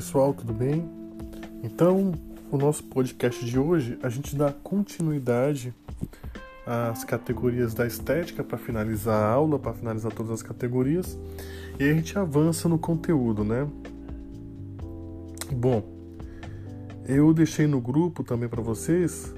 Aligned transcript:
pessoal, 0.00 0.32
tudo 0.32 0.54
bem? 0.54 0.88
Então, 1.62 2.14
o 2.50 2.56
nosso 2.56 2.82
podcast 2.84 3.44
de 3.44 3.58
hoje, 3.58 3.98
a 4.02 4.08
gente 4.08 4.34
dá 4.34 4.50
continuidade 4.50 5.74
às 6.66 7.04
categorias 7.04 7.74
da 7.74 7.86
estética 7.86 8.42
para 8.42 8.56
finalizar 8.56 9.22
a 9.22 9.28
aula, 9.28 9.58
para 9.58 9.74
finalizar 9.74 10.10
todas 10.10 10.32
as 10.32 10.42
categorias, 10.42 11.18
e 11.78 11.84
a 11.84 11.92
gente 11.92 12.18
avança 12.18 12.66
no 12.66 12.78
conteúdo, 12.78 13.44
né? 13.44 13.68
Bom, 15.52 15.84
eu 17.06 17.34
deixei 17.34 17.66
no 17.66 17.78
grupo 17.78 18.24
também 18.24 18.48
para 18.48 18.62
vocês 18.62 19.34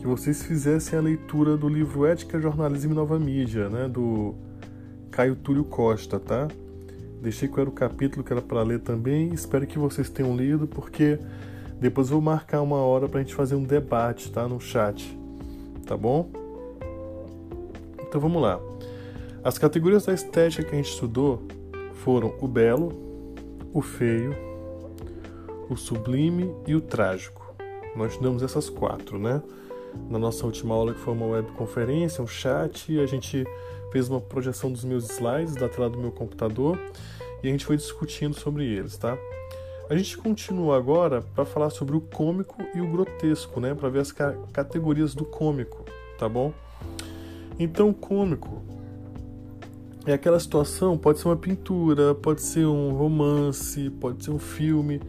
que 0.00 0.06
vocês 0.06 0.42
fizessem 0.44 0.98
a 0.98 1.02
leitura 1.02 1.58
do 1.58 1.68
livro 1.68 2.06
Ética, 2.06 2.40
Jornalismo 2.40 2.92
e 2.92 2.94
Nova 2.94 3.18
Mídia, 3.18 3.68
né, 3.68 3.86
do 3.86 4.34
Caio 5.10 5.36
Túlio 5.36 5.64
Costa, 5.64 6.18
tá? 6.18 6.48
Deixei 7.22 7.46
qual 7.46 7.60
era 7.60 7.70
o 7.70 7.72
capítulo 7.72 8.24
que 8.24 8.32
era 8.32 8.42
para 8.42 8.60
ler 8.64 8.80
também. 8.80 9.32
Espero 9.32 9.64
que 9.64 9.78
vocês 9.78 10.10
tenham 10.10 10.36
lido, 10.36 10.66
porque 10.66 11.20
depois 11.80 12.08
vou 12.08 12.20
marcar 12.20 12.60
uma 12.60 12.78
hora 12.78 13.08
para 13.08 13.20
a 13.20 13.22
gente 13.22 13.32
fazer 13.32 13.54
um 13.54 13.62
debate, 13.62 14.32
tá? 14.32 14.48
No 14.48 14.60
chat, 14.60 15.16
tá 15.86 15.96
bom? 15.96 16.28
Então 18.00 18.20
vamos 18.20 18.42
lá. 18.42 18.60
As 19.44 19.56
categorias 19.56 20.04
da 20.04 20.12
estética 20.12 20.64
que 20.64 20.74
a 20.74 20.76
gente 20.76 20.90
estudou 20.90 21.44
foram 21.94 22.34
o 22.40 22.48
belo, 22.48 22.92
o 23.72 23.80
feio, 23.80 24.34
o 25.70 25.76
sublime 25.76 26.52
e 26.66 26.74
o 26.74 26.80
trágico. 26.80 27.54
Nós 27.94 28.12
estudamos 28.12 28.42
essas 28.42 28.68
quatro, 28.68 29.16
né? 29.16 29.40
Na 30.10 30.18
nossa 30.18 30.44
última 30.44 30.74
aula, 30.74 30.92
que 30.92 30.98
foi 30.98 31.14
uma 31.14 31.26
webconferência, 31.26 32.22
um 32.22 32.26
chat, 32.26 32.98
a 32.98 33.06
gente 33.06 33.46
fez 33.92 34.08
uma 34.08 34.20
projeção 34.20 34.72
dos 34.72 34.84
meus 34.84 35.08
slides 35.08 35.54
da 35.54 35.68
tela 35.68 35.88
do 35.88 35.98
meu 35.98 36.10
computador 36.10 36.76
e 37.42 37.48
a 37.48 37.50
gente 37.50 37.64
foi 37.64 37.76
discutindo 37.76 38.34
sobre 38.34 38.64
eles, 38.64 38.96
tá? 38.96 39.16
A 39.90 39.96
gente 39.96 40.16
continua 40.16 40.76
agora 40.76 41.22
para 41.34 41.44
falar 41.44 41.70
sobre 41.70 41.96
o 41.96 42.00
cômico 42.00 42.62
e 42.74 42.80
o 42.80 42.86
grotesco, 42.86 43.60
né? 43.60 43.74
Para 43.74 43.88
ver 43.88 44.00
as 44.00 44.12
ca 44.12 44.32
categorias 44.52 45.14
do 45.14 45.24
cômico, 45.24 45.84
tá 46.18 46.28
bom? 46.28 46.52
Então, 47.58 47.90
o 47.90 47.94
cômico 47.94 48.62
é 50.06 50.12
aquela 50.12 50.40
situação, 50.40 50.96
pode 50.96 51.18
ser 51.18 51.28
uma 51.28 51.36
pintura, 51.36 52.14
pode 52.14 52.42
ser 52.42 52.66
um 52.66 52.92
romance, 52.92 53.90
pode 53.90 54.24
ser 54.24 54.30
um 54.30 54.38
filme, 54.38 55.00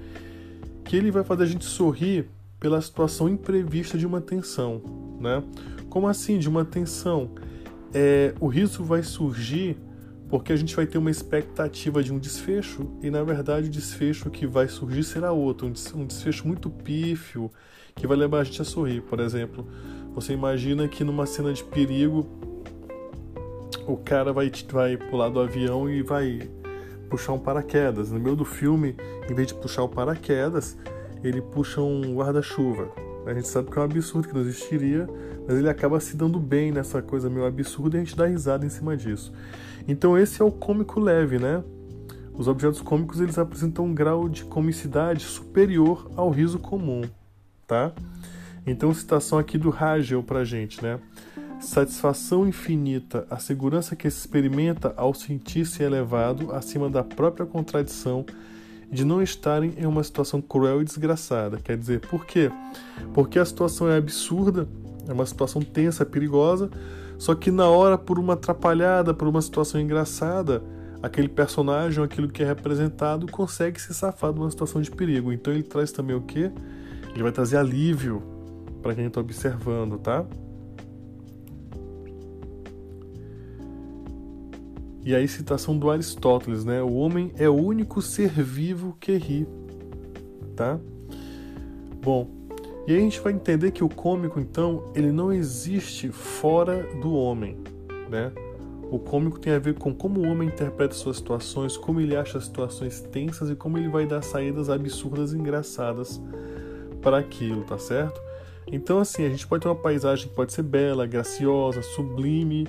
que 0.84 0.96
ele 0.96 1.12
vai 1.12 1.24
fazer 1.24 1.44
a 1.44 1.48
gente 1.48 1.66
sorrir 1.66 2.30
pela 2.60 2.82
situação 2.82 3.30
imprevista 3.30 3.98
de 3.98 4.06
uma 4.06 4.20
tensão, 4.20 4.82
né? 5.20 5.44
Como 5.90 6.08
assim 6.08 6.38
de 6.38 6.50
uma 6.50 6.66
tensão? 6.66 7.30
é, 7.94 8.34
o 8.40 8.48
riso 8.48 8.84
vai 8.84 9.04
surgir 9.04 9.78
porque 10.34 10.52
a 10.52 10.56
gente 10.56 10.76
vai 10.76 10.88
ter 10.88 10.98
uma 10.98 11.12
expectativa 11.12 12.02
de 12.02 12.12
um 12.12 12.18
desfecho 12.18 12.90
e 13.04 13.12
na 13.12 13.22
verdade 13.22 13.68
o 13.68 13.70
desfecho 13.70 14.32
que 14.32 14.48
vai 14.48 14.68
surgir 14.68 15.04
será 15.04 15.32
outro, 15.32 15.68
um 15.68 16.08
desfecho 16.08 16.48
muito 16.48 16.72
pífio 16.72 17.52
que 17.94 18.08
vai 18.08 18.18
levar 18.18 18.40
a 18.40 18.44
gente 18.44 18.60
a 18.60 18.66
sorrir. 18.66 19.02
Por 19.02 19.20
exemplo, 19.20 19.68
você 20.16 20.34
imagina 20.34 20.88
que 20.88 21.04
numa 21.04 21.28
cena 21.28 21.54
de 21.54 21.64
perigo 21.64 22.28
o 23.86 23.96
cara 23.96 24.34
vai, 24.34 24.52
vai 24.72 24.98
pular 24.98 25.30
do 25.30 25.40
avião 25.40 25.88
e 25.88 26.02
vai 26.02 26.50
puxar 27.12 27.34
um 27.34 27.40
paraquedas. 27.40 28.12
No 28.12 28.20
meio 28.20 28.36
do 28.36 28.44
filme, 28.44 28.96
em 29.30 29.36
vez 29.36 29.50
de 29.50 29.54
puxar 29.54 29.84
o 29.84 29.88
paraquedas, 29.88 30.76
ele 31.24 31.44
puxa 31.44 31.80
um 31.80 32.16
guarda-chuva. 32.16 33.03
A 33.26 33.34
gente 33.34 33.48
sabe 33.48 33.72
que 33.72 33.78
é 33.78 33.82
um 33.82 33.86
absurdo 33.86 34.28
que 34.28 34.34
não 34.34 34.42
existiria, 34.42 35.08
mas 35.48 35.58
ele 35.58 35.70
acaba 35.70 36.00
se 36.00 36.16
dando 36.16 36.40
bem 36.40 36.72
nessa 36.72 37.02
coisa 37.02 37.30
meio 37.30 37.46
absurda 37.46 37.98
e 37.98 38.02
a 38.02 38.04
gente 38.04 38.16
dá 38.16 38.26
risada 38.26 38.66
em 38.66 38.70
cima 38.70 38.98
disso. 38.98 39.34
Então 39.88 40.18
esse 40.18 40.42
é 40.42 40.46
o 40.46 40.52
cômico 40.52 41.00
leve, 41.00 41.40
né? 41.40 41.64
Os 42.34 42.48
objetos 42.48 42.82
cômicos 42.82 43.20
eles 43.20 43.38
apresentam 43.38 43.86
um 43.86 43.94
grau 43.94 44.28
de 44.28 44.44
comicidade 44.44 45.24
superior 45.24 46.10
ao 46.16 46.30
riso 46.30 46.58
comum, 46.58 47.04
tá? 47.68 47.94
Então 48.66 48.94
citação 48.94 49.38
aqui 49.38 49.58
do 49.58 49.72
Hagel 49.72 50.24
pra 50.24 50.44
gente, 50.44 50.82
né? 50.82 51.00
Satisfação 51.60 52.48
infinita, 52.48 53.26
a 53.30 53.38
segurança 53.38 53.96
que 53.96 54.10
se 54.10 54.20
experimenta 54.20 54.94
ao 54.98 55.14
sentir-se 55.14 55.82
elevado 55.82 56.52
acima 56.52 56.90
da 56.90 57.04
própria 57.04 57.46
contradição 57.46 58.26
de 58.94 59.04
não 59.04 59.22
estarem 59.22 59.74
em 59.78 59.86
uma 59.86 60.04
situação 60.04 60.40
cruel 60.40 60.82
e 60.82 60.86
desgraçada. 60.86 61.58
Quer 61.58 61.78
dizer, 61.78 62.00
por 62.02 62.26
quê? 62.26 62.52
Porque 63.14 63.40
a 63.40 63.46
situação 63.46 63.90
é 63.90 63.98
absurda, 63.98 64.68
é 65.08 65.12
uma 65.12 65.26
situação 65.26 65.62
tensa, 65.62 66.06
perigosa, 66.06 66.70
só 67.18 67.34
que 67.34 67.50
na 67.52 67.68
hora, 67.68 67.98
por 67.98 68.20
uma 68.20 68.34
atrapalhada, 68.34 69.14
por 69.14 69.28
uma 69.28 69.42
situação 69.42 69.82
engraçada, 69.82 70.64
aquele 71.02 71.28
personagem, 71.28 72.04
aquilo 72.04 72.30
que 72.30 72.44
é 72.44 72.46
representado, 72.46 73.26
consegue 73.32 73.82
se 73.82 73.94
safar 73.94 74.32
de 74.32 74.40
uma 74.40 74.52
situação 74.52 74.82
de 74.82 74.92
perigo. 74.92 75.34
Então 75.34 75.52
ele 75.52 75.64
traz 75.64 75.92
também 75.92 76.16
o 76.16 76.22
quê? 76.22 76.52
Ele 77.14 77.24
vai 77.24 77.32
trazer 77.32 77.58
alívio 77.58 78.22
para 78.82 78.94
quem 78.94 79.06
está 79.08 79.20
observando, 79.20 79.98
tá? 79.98 80.26
E 85.06 85.14
aí, 85.14 85.28
citação 85.28 85.78
do 85.78 85.92
Aristóteles, 85.92 86.64
né? 86.64 86.82
O 86.82 86.94
homem 86.94 87.34
é 87.38 87.50
o 87.50 87.54
único 87.54 88.02
ser 88.02 88.30
vivo 88.30 88.96
que 89.00 89.18
ri, 89.18 89.46
tá? 90.56 90.80
Bom, 92.02 92.30
e 92.88 92.94
aí 92.94 92.98
a 92.98 93.02
gente 93.02 93.20
vai 93.20 93.34
entender 93.34 93.72
que 93.72 93.84
o 93.84 93.90
cômico, 93.90 94.40
então, 94.40 94.92
ele 94.96 95.12
não 95.12 95.32
existe 95.32 96.10
fora 96.10 96.84
do 97.02 97.14
homem, 97.14 97.58
né? 98.10 98.32
O 98.90 99.00
cômico 99.00 99.40
tem 99.40 99.54
a 99.54 99.60
ver 99.60 99.74
com 99.74 99.94
como 99.94 100.22
o 100.22 100.28
homem 100.30 100.48
interpreta 100.48 100.94
suas 100.94 101.18
situações, 101.18 101.76
como 101.76 102.00
ele 102.00 102.16
acha 102.16 102.38
as 102.38 102.46
situações 102.46 103.02
tensas 103.02 103.50
e 103.50 103.56
como 103.56 103.78
ele 103.78 103.90
vai 103.90 104.06
dar 104.06 104.22
saídas 104.22 104.70
absurdas 104.70 105.34
e 105.34 105.38
engraçadas 105.38 106.22
para 107.02 107.18
aquilo, 107.18 107.64
tá 107.64 107.78
certo? 107.78 108.22
Então, 108.68 109.00
assim, 109.00 109.26
a 109.26 109.30
gente 109.30 109.46
pode 109.48 109.64
ter 109.64 109.68
uma 109.68 109.76
paisagem 109.76 110.30
que 110.30 110.36
pode 110.36 110.54
ser 110.54 110.64
bela, 110.64 111.06
graciosa, 111.06 111.82
sublime 111.82 112.68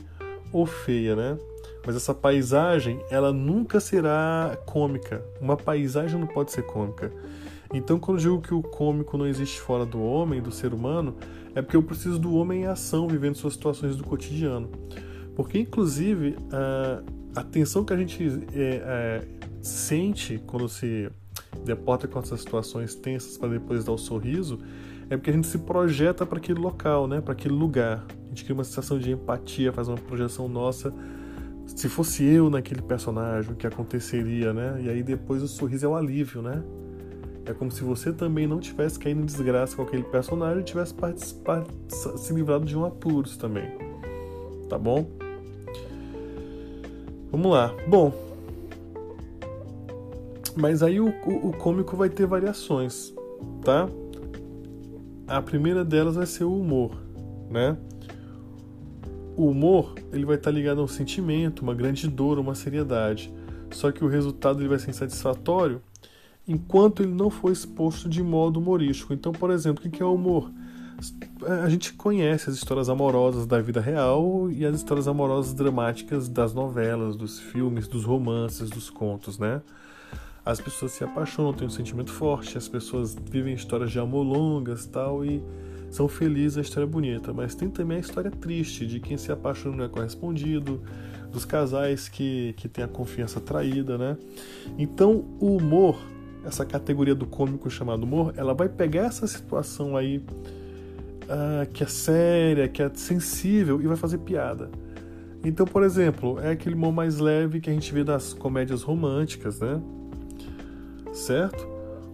ou 0.53 0.67
feia, 0.67 1.15
né? 1.15 1.39
Mas 1.87 1.97
essa 1.97 2.15
paisagem, 2.15 2.99
ela 3.11 3.33
nunca 3.33 3.79
será 3.79 4.57
cômica. 4.65 5.25
Uma 5.41 5.57
paisagem 5.57 6.19
não 6.19 6.27
pode 6.27 6.51
ser 6.51 6.63
cômica. 6.63 7.13
Então, 7.73 7.99
quando 7.99 8.19
eu 8.19 8.23
digo 8.23 8.41
que 8.41 8.55
o 8.55 8.63
cômico 8.63 9.19
não 9.19 9.27
existe 9.27 9.61
fora 9.61 9.85
do 9.85 10.01
homem, 10.01 10.41
do 10.41 10.53
ser 10.53 10.73
humano, 10.73 11.17
é 11.55 11.61
porque 11.61 11.77
eu 11.77 11.83
preciso 11.83 12.19
do 12.19 12.35
homem 12.35 12.63
em 12.63 12.67
ação, 12.67 13.07
vivendo 13.09 13.35
suas 13.35 13.55
situações 13.55 13.97
do 13.97 14.05
cotidiano. 14.05 14.71
Porque, 15.35 15.59
inclusive, 15.59 16.37
a, 17.35 17.43
tensão 17.43 17.85
que 17.85 17.93
a 17.93 17.97
gente 17.97 18.23
é, 18.55 18.83
é, 18.85 19.25
sente 19.61 20.41
quando 20.47 20.69
se 20.69 21.11
deporta 21.65 22.07
com 22.07 22.19
essas 22.19 22.41
situações 22.41 22.95
tensas 22.95 23.37
para 23.37 23.49
depois 23.49 23.85
dar 23.85 23.93
o 23.93 23.99
sorriso, 23.99 24.59
é 25.11 25.17
porque 25.17 25.31
a 25.31 25.33
gente 25.33 25.47
se 25.47 25.59
projeta 25.59 26.25
para 26.25 26.39
aquele 26.39 26.61
local, 26.61 27.07
né? 27.07 27.21
para 27.21 27.33
aquele 27.33 27.55
lugar. 27.55 28.05
A 28.25 28.29
gente 28.29 28.45
cria 28.45 28.55
uma 28.55 28.65
sensação 28.65 28.99
de 28.99 29.11
empatia, 29.11 29.73
faz 29.73 29.89
uma 29.89 29.99
projeção 29.99 30.49
nossa 30.49 30.95
se 31.67 31.89
fosse 31.89 32.25
eu 32.25 32.51
naquele 32.51 32.83
personagem, 32.83 33.53
o 33.53 33.57
que 33.57 33.67
aconteceria, 33.67 34.53
né? 34.53 34.81
E 34.83 34.89
aí 34.89 35.03
depois 35.03 35.43
o 35.43 35.49
sorriso 35.49 35.87
é 35.87 35.89
o 35.89 35.97
alívio, 35.97 36.43
né? 36.43 36.63
É 37.47 37.53
como 37.53 37.71
se 37.71 37.83
você 37.83 38.13
também 38.13 38.47
não 38.47 38.59
tivesse 38.59 38.99
caído 38.99 39.21
em 39.21 39.25
desgraça 39.25 39.77
com 39.77 39.83
aquele 39.83 40.05
personagem 40.05 40.61
e 40.61 40.65
tivesse 40.65 40.95
se 42.17 42.33
livrado 42.33 42.65
de 42.65 42.77
um 42.77 42.85
apuros 42.85 43.37
também. 43.37 43.71
Tá 44.69 44.79
bom? 44.79 45.07
Vamos 47.31 47.53
lá. 47.53 47.75
Bom. 47.87 48.13
Mas 50.57 50.83
aí 50.83 51.01
o, 51.01 51.09
o, 51.09 51.49
o 51.49 51.53
cômico 51.53 51.97
vai 51.97 52.09
ter 52.09 52.27
variações, 52.27 53.13
tá? 53.63 53.89
A 55.27 55.43
primeira 55.43 55.85
delas 55.85 56.15
vai 56.15 56.27
ser 56.27 56.45
o 56.45 56.57
humor, 56.57 56.97
né? 57.51 57.77
O 59.37 59.49
humor 59.49 59.95
ele 60.13 60.25
vai 60.25 60.37
estar 60.37 60.51
ligado 60.51 60.81
a 60.81 60.85
um 60.85 60.89
sentimento, 60.89 61.63
uma 61.63 61.75
grande 61.75 62.09
dor, 62.09 62.39
uma 62.39 62.55
seriedade. 62.55 63.33
Só 63.71 63.91
que 63.91 64.05
o 64.05 64.09
resultado 64.09 64.61
ele 64.61 64.69
vai 64.69 64.79
ser 64.79 64.91
insatisfatório 64.91 65.83
enquanto 66.47 67.03
ele 67.03 67.13
não 67.13 67.31
for 67.31 67.51
exposto 67.51 68.09
de 68.09 68.23
modo 68.23 68.61
humorístico. 68.61 69.13
Então, 69.13 69.33
por 69.33 69.51
exemplo, 69.51 69.85
o 69.87 69.91
que 69.91 70.03
é 70.03 70.07
o 70.07 70.15
humor? 70.15 70.51
A 71.65 71.69
gente 71.69 71.93
conhece 71.95 72.49
as 72.49 72.57
histórias 72.57 72.89
amorosas 72.89 73.47
da 73.47 73.61
vida 73.61 73.81
real 73.81 74.49
e 74.51 74.65
as 74.65 74.77
histórias 74.77 75.09
amorosas 75.09 75.53
dramáticas 75.53 76.29
das 76.29 76.55
novelas, 76.55 77.17
dos 77.17 77.41
filmes, 77.41 77.89
dos 77.89 78.05
romances, 78.05 78.71
dos 78.71 78.89
contos, 78.91 79.39
né? 79.39 79.61
As 80.47 80.61
pessoas 80.61 80.93
se 80.93 81.03
apaixonam, 81.03 81.53
têm 81.53 81.67
um 81.67 81.71
sentimento 81.71 82.13
forte, 82.13 82.57
as 82.57 82.69
pessoas 82.69 83.17
vivem 83.31 83.55
histórias 83.55 83.91
de 83.91 83.99
amor 83.99 84.23
longas 84.23 84.87
tal, 84.87 85.25
e 85.25 85.43
são 85.95 86.09
felizes, 86.09 86.59
a 86.59 86.61
história 86.61 86.85
é 86.85 86.91
bonita, 86.91 87.33
mas 87.33 87.55
tem 87.55 87.71
também 87.71 87.99
a 87.99 88.01
história 88.01 88.29
triste 88.29 88.85
de 88.85 88.99
quem 88.99 89.17
se 89.17 89.31
apaixona 89.31 89.77
não 89.77 89.85
é 89.85 89.89
correspondido, 89.89 90.81
dos 91.31 91.45
casais 91.45 92.09
que, 92.09 92.53
que 92.57 92.69
têm 92.69 92.83
a 92.85 92.89
confiança 92.89 93.41
traída, 93.41 93.97
né? 93.97 94.17
Então, 94.77 95.25
o 95.39 95.57
humor, 95.57 95.97
essa 96.45 96.65
categoria 96.65 97.15
do 97.15 97.27
cômico 97.27 97.71
chamado 97.71 98.03
humor, 98.03 98.35
ela 98.37 98.55
vai 98.55 98.69
pegar 98.69 99.03
essa 99.03 99.25
situação 99.29 99.97
aí 99.97 100.19
uh, 100.19 101.73
que 101.73 101.85
é 101.85 101.87
séria, 101.87 102.67
que 102.67 102.83
é 102.83 102.91
sensível 102.93 103.81
e 103.81 103.87
vai 103.87 103.97
fazer 103.97 104.19
piada. 104.19 104.71
Então, 105.45 105.65
por 105.65 105.85
exemplo, 105.85 106.41
é 106.41 106.51
aquele 106.51 106.75
humor 106.75 106.93
mais 106.93 107.21
leve 107.21 107.61
que 107.61 107.71
a 107.71 107.73
gente 107.73 107.95
vê 107.95 108.03
das 108.03 108.33
comédias 108.33 108.83
românticas, 108.83 109.61
né? 109.61 109.81
certo? 111.13 111.69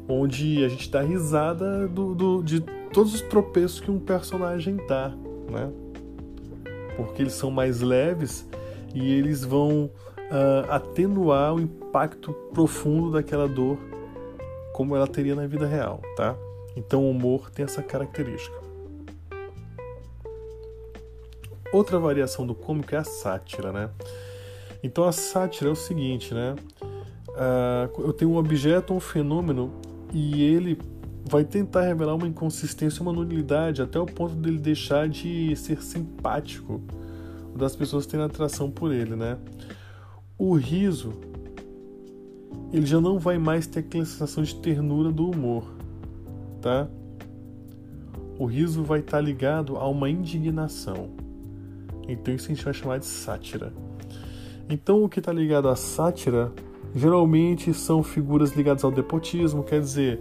Onde 0.07 0.63
a 0.63 0.69
gente 0.69 0.91
dá 0.91 1.01
risada 1.01 1.89
do, 1.89 2.15
do, 2.15 2.43
de 2.43 2.63
todos 2.93 3.15
os 3.15 3.21
tropeços 3.23 3.81
que 3.81 3.91
um 3.91 3.99
personagem 3.99 4.77
dá, 4.89 5.09
né? 5.51 5.71
Porque 6.97 7.23
eles 7.23 7.33
são 7.33 7.51
mais 7.51 7.81
leves 7.81 8.49
e 8.95 9.13
eles 9.13 9.45
vão 9.45 9.91
uh, 10.31 10.71
atenuar 10.71 11.55
o 11.55 11.61
impacto 11.61 12.33
profundo 12.53 13.13
daquela 13.13 13.49
dor 13.49 13.79
como 14.73 14.97
ela 14.97 15.07
teria 15.07 15.35
na 15.35 15.47
vida 15.47 15.67
real, 15.67 16.01
tá? 16.17 16.37
Então 16.77 17.05
o 17.05 17.11
humor 17.11 17.51
tem 17.51 17.65
essa 17.65 17.83
característica. 17.83 18.59
Outra 21.73 21.99
variação 21.99 22.47
do 22.47 22.55
cômico 22.55 22.95
é 22.95 22.99
a 22.99 23.05
sátira, 23.05 23.73
né? 23.73 23.91
Então 24.83 25.05
a 25.05 25.13
sátira 25.13 25.71
é 25.71 25.73
o 25.73 25.77
seguinte, 25.77 26.35
né? 26.35 26.57
Uh, 27.29 28.03
eu 28.03 28.13
tenho 28.13 28.33
um 28.33 28.37
objeto, 28.37 28.93
um 28.93 29.01
fenômeno 29.01 29.73
e 30.13 30.43
ele 30.43 30.79
vai 31.31 31.45
tentar 31.45 31.83
revelar 31.83 32.17
uma 32.17 32.27
inconsistência, 32.27 33.01
uma 33.01 33.13
nulidade, 33.13 33.81
até 33.81 34.01
o 34.01 34.05
ponto 34.05 34.35
dele 34.35 34.59
deixar 34.59 35.09
de 35.09 35.55
ser 35.55 35.81
simpático, 35.81 36.81
das 37.55 37.77
pessoas 37.77 38.05
terem 38.05 38.27
atração 38.27 38.69
por 38.69 38.93
ele, 38.93 39.15
né? 39.15 39.39
O 40.37 40.55
riso, 40.55 41.13
ele 42.73 42.85
já 42.85 43.01
não 43.01 43.17
vai 43.17 43.39
mais 43.39 43.65
ter 43.65 43.79
aquela 43.79 44.05
sensação 44.05 44.43
de 44.43 44.57
ternura 44.57 45.13
do 45.13 45.31
humor, 45.31 45.65
tá? 46.61 46.89
O 48.37 48.45
riso 48.45 48.83
vai 48.83 48.99
estar 48.99 49.21
ligado 49.21 49.77
a 49.77 49.89
uma 49.89 50.11
indignação. 50.11 51.11
Então 52.09 52.35
isso 52.35 52.47
a 52.47 52.55
gente 52.55 52.65
vai 52.65 52.75
chamar 52.75 52.99
de 52.99 53.07
sátira. 53.07 53.73
Então 54.69 55.05
o 55.05 55.09
que 55.09 55.21
está 55.21 55.33
ligado 55.33 55.69
à 55.69 55.77
sátira 55.77 56.53
geralmente 56.93 57.73
são 57.73 58.03
figuras 58.03 58.51
ligadas 58.57 58.83
ao 58.83 58.91
depotismo, 58.91 59.63
quer 59.63 59.81
dizer, 59.81 60.21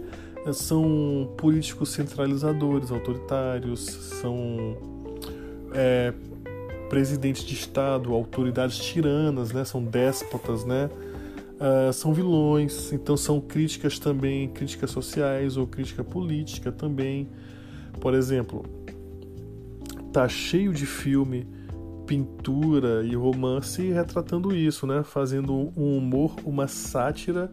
são 0.52 1.32
políticos 1.36 1.90
centralizadores, 1.90 2.90
autoritários, 2.90 3.80
são 4.20 4.76
é, 5.72 6.12
presidentes 6.88 7.44
de 7.44 7.54
Estado, 7.54 8.12
autoridades 8.12 8.78
tiranas, 8.78 9.52
né? 9.52 9.64
são 9.64 9.82
déspotas, 9.82 10.64
né? 10.64 10.90
Uh, 11.60 11.92
são 11.92 12.14
vilões, 12.14 12.90
então 12.90 13.18
são 13.18 13.38
críticas 13.38 13.98
também, 13.98 14.48
críticas 14.48 14.90
sociais 14.90 15.58
ou 15.58 15.66
crítica 15.66 16.02
política 16.02 16.72
também. 16.72 17.28
Por 18.00 18.14
exemplo, 18.14 18.64
tá 20.10 20.26
cheio 20.26 20.72
de 20.72 20.86
filme, 20.86 21.46
pintura 22.06 23.04
e 23.04 23.14
romance 23.14 23.82
retratando 23.92 24.56
isso, 24.56 24.86
né? 24.86 25.02
Fazendo 25.02 25.70
um 25.76 25.98
humor, 25.98 26.34
uma 26.46 26.66
sátira, 26.66 27.52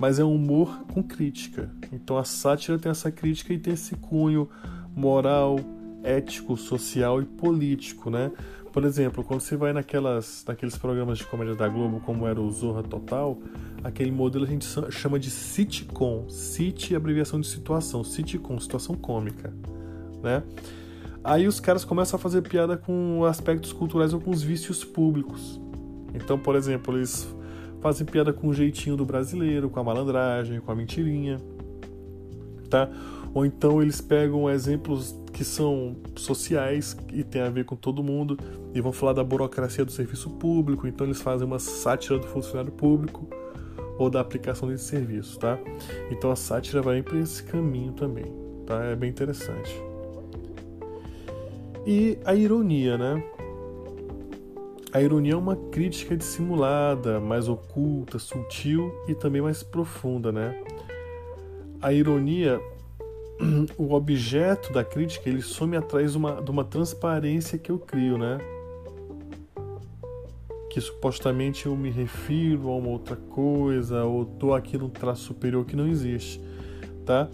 mas 0.00 0.18
é 0.18 0.24
um 0.24 0.34
humor 0.34 0.84
com 0.92 1.02
crítica. 1.02 1.70
Então 1.92 2.16
a 2.16 2.24
sátira 2.24 2.78
tem 2.78 2.90
essa 2.90 3.12
crítica 3.12 3.52
e 3.52 3.58
tem 3.58 3.74
esse 3.74 3.94
cunho 3.94 4.48
moral, 4.96 5.60
ético, 6.02 6.56
social 6.56 7.20
e 7.20 7.26
político, 7.26 8.08
né? 8.08 8.32
Por 8.72 8.84
exemplo, 8.84 9.22
quando 9.22 9.40
você 9.40 9.56
vai 9.56 9.72
naquelas, 9.72 10.44
naqueles 10.46 10.78
programas 10.78 11.18
de 11.18 11.26
comédia 11.26 11.54
da 11.54 11.68
Globo, 11.68 12.00
como 12.00 12.26
era 12.26 12.40
o 12.40 12.50
Zorra 12.50 12.82
Total, 12.82 13.36
aquele 13.84 14.10
modelo 14.10 14.44
a 14.44 14.48
gente 14.48 14.64
chama 14.90 15.18
de 15.18 15.28
sitcom. 15.28 16.28
Sit 16.28 16.94
é 16.94 16.96
abreviação 16.96 17.38
de 17.38 17.48
situação, 17.48 18.02
sitcom, 18.02 18.58
situação 18.58 18.94
cômica, 18.94 19.52
né? 20.22 20.42
Aí 21.22 21.46
os 21.46 21.60
caras 21.60 21.84
começam 21.84 22.16
a 22.16 22.20
fazer 22.20 22.40
piada 22.40 22.78
com 22.78 23.24
aspectos 23.26 23.72
culturais 23.72 24.14
ou 24.14 24.20
com 24.20 24.30
os 24.30 24.42
vícios 24.42 24.82
públicos. 24.82 25.60
Então, 26.14 26.38
por 26.38 26.56
exemplo, 26.56 26.96
eles 26.96 27.28
fazem 27.80 28.06
piada 28.06 28.32
com 28.32 28.48
o 28.48 28.54
jeitinho 28.54 28.96
do 28.96 29.04
brasileiro, 29.04 29.70
com 29.70 29.80
a 29.80 29.84
malandragem, 29.84 30.60
com 30.60 30.70
a 30.70 30.74
mentirinha, 30.74 31.40
tá? 32.68 32.88
Ou 33.32 33.46
então 33.46 33.80
eles 33.80 34.00
pegam 34.00 34.50
exemplos 34.50 35.16
que 35.32 35.44
são 35.44 35.96
sociais 36.16 36.96
e 37.12 37.22
tem 37.22 37.42
a 37.42 37.48
ver 37.48 37.64
com 37.64 37.76
todo 37.76 38.02
mundo 38.02 38.36
e 38.74 38.80
vão 38.80 38.92
falar 38.92 39.12
da 39.12 39.24
burocracia 39.24 39.84
do 39.84 39.92
serviço 39.92 40.30
público, 40.30 40.86
então 40.86 41.06
eles 41.06 41.20
fazem 41.20 41.46
uma 41.46 41.58
sátira 41.58 42.18
do 42.18 42.26
funcionário 42.26 42.72
público 42.72 43.28
ou 43.98 44.10
da 44.10 44.20
aplicação 44.20 44.68
desse 44.68 44.84
serviço, 44.84 45.38
tá? 45.38 45.58
Então 46.10 46.30
a 46.30 46.36
sátira 46.36 46.82
vai 46.82 47.02
para 47.02 47.18
esse 47.18 47.42
caminho 47.42 47.92
também, 47.92 48.26
tá? 48.66 48.82
É 48.84 48.96
bem 48.96 49.10
interessante. 49.10 49.70
E 51.86 52.18
a 52.24 52.34
ironia, 52.34 52.98
né? 52.98 53.22
A 54.92 55.00
ironia 55.00 55.34
é 55.34 55.36
uma 55.36 55.54
crítica 55.54 56.16
dissimulada, 56.16 57.20
mais 57.20 57.48
oculta, 57.48 58.18
sutil 58.18 58.92
e 59.06 59.14
também 59.14 59.40
mais 59.40 59.62
profunda, 59.62 60.32
né? 60.32 60.60
A 61.80 61.92
ironia 61.92 62.60
o 63.78 63.94
objeto 63.94 64.72
da 64.72 64.82
crítica 64.82 65.28
ele 65.28 65.42
some 65.42 65.76
atrás 65.76 66.16
uma, 66.16 66.42
de 66.42 66.50
uma 66.50 66.64
transparência 66.64 67.56
que 67.56 67.70
eu 67.70 67.78
crio, 67.78 68.18
né? 68.18 68.38
Que 70.68 70.80
supostamente 70.80 71.66
eu 71.66 71.76
me 71.76 71.90
refiro 71.90 72.68
a 72.68 72.76
uma 72.76 72.88
outra 72.88 73.14
coisa 73.14 74.02
ou 74.04 74.24
tô 74.24 74.52
aqui 74.54 74.76
num 74.76 74.88
traço 74.88 75.22
superior 75.22 75.64
que 75.64 75.76
não 75.76 75.86
existe, 75.86 76.40
tá? 77.06 77.28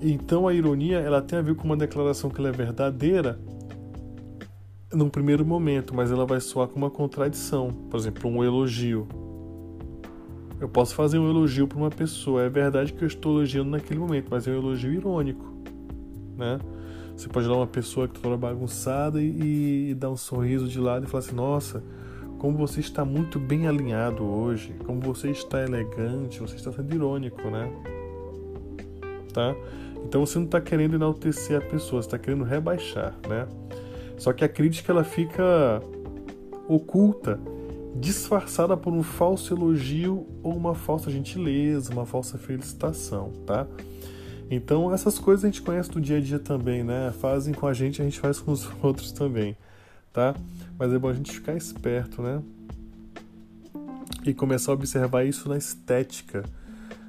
Então 0.00 0.46
a 0.46 0.54
ironia 0.54 0.98
ela 0.98 1.20
tem 1.20 1.36
a 1.36 1.42
ver 1.42 1.56
com 1.56 1.64
uma 1.64 1.76
declaração 1.76 2.30
que 2.30 2.38
ela 2.38 2.48
é 2.48 2.52
verdadeira 2.52 3.40
num 4.96 5.08
primeiro 5.08 5.44
momento, 5.44 5.94
mas 5.94 6.10
ela 6.10 6.24
vai 6.24 6.40
soar 6.40 6.68
como 6.68 6.84
uma 6.84 6.90
contradição, 6.90 7.70
por 7.90 7.98
exemplo, 7.98 8.30
um 8.30 8.42
elogio. 8.42 9.06
Eu 10.58 10.68
posso 10.68 10.94
fazer 10.94 11.18
um 11.18 11.28
elogio 11.28 11.68
para 11.68 11.76
uma 11.76 11.90
pessoa. 11.90 12.42
É 12.42 12.48
verdade 12.48 12.92
que 12.92 13.02
eu 13.02 13.06
estou 13.06 13.36
elogiando 13.36 13.70
naquele 13.70 14.00
momento, 14.00 14.28
mas 14.30 14.48
é 14.48 14.50
um 14.50 14.54
elogio 14.54 14.92
irônico, 14.92 15.44
né? 16.36 16.58
Você 17.14 17.28
pode 17.28 17.46
dar 17.46 17.54
uma 17.54 17.66
pessoa 17.66 18.06
que 18.06 18.16
está 18.16 18.28
toda 18.28 18.36
bagunçada 18.36 19.20
e, 19.20 19.90
e 19.90 19.94
dar 19.94 20.10
um 20.10 20.16
sorriso 20.16 20.68
de 20.68 20.78
lado 20.78 21.04
e 21.04 21.08
falar 21.08 21.24
assim: 21.24 21.34
Nossa, 21.34 21.82
como 22.38 22.56
você 22.56 22.80
está 22.80 23.04
muito 23.04 23.38
bem 23.38 23.66
alinhado 23.66 24.24
hoje, 24.24 24.74
como 24.84 25.00
você 25.00 25.30
está 25.30 25.62
elegante, 25.62 26.40
você 26.40 26.56
está 26.56 26.72
sendo 26.72 26.94
irônico, 26.94 27.42
né? 27.50 27.70
Tá? 29.32 29.54
Então 30.04 30.24
você 30.24 30.38
não 30.38 30.46
está 30.46 30.60
querendo 30.60 30.94
enaltecer 30.94 31.58
a 31.58 31.60
pessoa, 31.60 32.02
você 32.02 32.08
está 32.08 32.18
querendo 32.18 32.44
rebaixar, 32.44 33.14
né? 33.28 33.46
Só 34.18 34.32
que 34.32 34.44
a 34.44 34.48
crítica 34.48 34.92
ela 34.92 35.04
fica 35.04 35.82
oculta 36.68 37.38
disfarçada 37.94 38.76
por 38.76 38.92
um 38.92 39.02
falso 39.02 39.54
elogio 39.54 40.26
ou 40.42 40.54
uma 40.54 40.74
falsa 40.74 41.10
gentileza, 41.10 41.92
uma 41.92 42.04
falsa 42.04 42.36
felicitação, 42.36 43.32
tá? 43.46 43.66
Então 44.50 44.92
essas 44.92 45.18
coisas 45.18 45.44
a 45.44 45.48
gente 45.48 45.62
conhece 45.62 45.90
do 45.90 46.00
dia 46.00 46.18
a 46.18 46.20
dia 46.20 46.38
também, 46.38 46.84
né? 46.84 47.12
Fazem 47.20 47.54
com 47.54 47.66
a 47.66 47.72
gente, 47.72 48.00
a 48.00 48.04
gente 48.04 48.20
faz 48.20 48.38
com 48.38 48.52
os 48.52 48.68
outros 48.82 49.12
também, 49.12 49.56
tá? 50.12 50.34
Mas 50.78 50.92
é 50.92 50.98
bom 50.98 51.08
a 51.08 51.14
gente 51.14 51.32
ficar 51.32 51.54
esperto, 51.54 52.22
né? 52.22 52.42
E 54.24 54.34
começar 54.34 54.72
a 54.72 54.74
observar 54.74 55.24
isso 55.24 55.48
na 55.48 55.56
estética, 55.56 56.44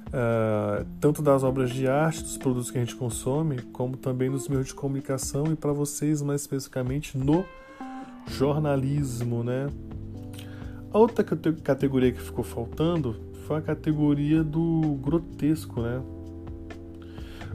uh, 0.08 0.86
tanto 1.00 1.22
das 1.22 1.42
obras 1.42 1.70
de 1.70 1.86
arte, 1.86 2.22
dos 2.22 2.36
produtos 2.36 2.70
que 2.70 2.78
a 2.78 2.80
gente 2.80 2.96
consome, 2.96 3.60
como 3.72 3.96
também 3.96 4.28
nos 4.28 4.48
meios 4.48 4.66
de 4.66 4.74
comunicação 4.74 5.46
e 5.52 5.56
para 5.56 5.72
vocês 5.72 6.22
mais 6.22 6.42
especificamente 6.42 7.16
no 7.16 7.44
jornalismo, 8.26 9.42
né? 9.42 9.68
A 10.92 10.98
outra 10.98 11.24
categoria 11.24 12.12
que 12.12 12.20
ficou 12.20 12.44
faltando 12.44 13.16
foi 13.46 13.56
a 13.58 13.60
categoria 13.60 14.42
do 14.42 14.98
grotesco, 15.02 15.80
né? 15.82 16.02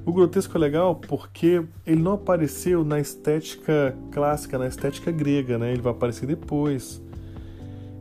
O 0.06 0.12
grotesco 0.12 0.58
é 0.58 0.60
legal 0.60 0.96
porque 0.96 1.64
ele 1.86 2.02
não 2.02 2.14
apareceu 2.14 2.84
na 2.84 3.00
estética 3.00 3.96
clássica, 4.12 4.58
na 4.58 4.68
estética 4.68 5.12
grega, 5.12 5.58
né? 5.58 5.72
Ele 5.72 5.82
vai 5.82 5.94
aparecer 5.94 6.26
depois. 6.26 7.02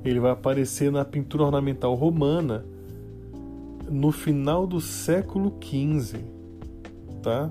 Ele 0.05 0.19
vai 0.19 0.33
aparecer 0.33 0.91
na 0.91 1.05
pintura 1.05 1.45
ornamental 1.45 1.95
romana 1.95 2.65
no 3.93 4.11
final 4.11 4.67
do 4.67 4.81
século 4.81 5.55
XV, 5.63 6.19
tá? 7.23 7.51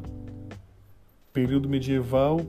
Período 1.31 1.69
medieval, 1.69 2.41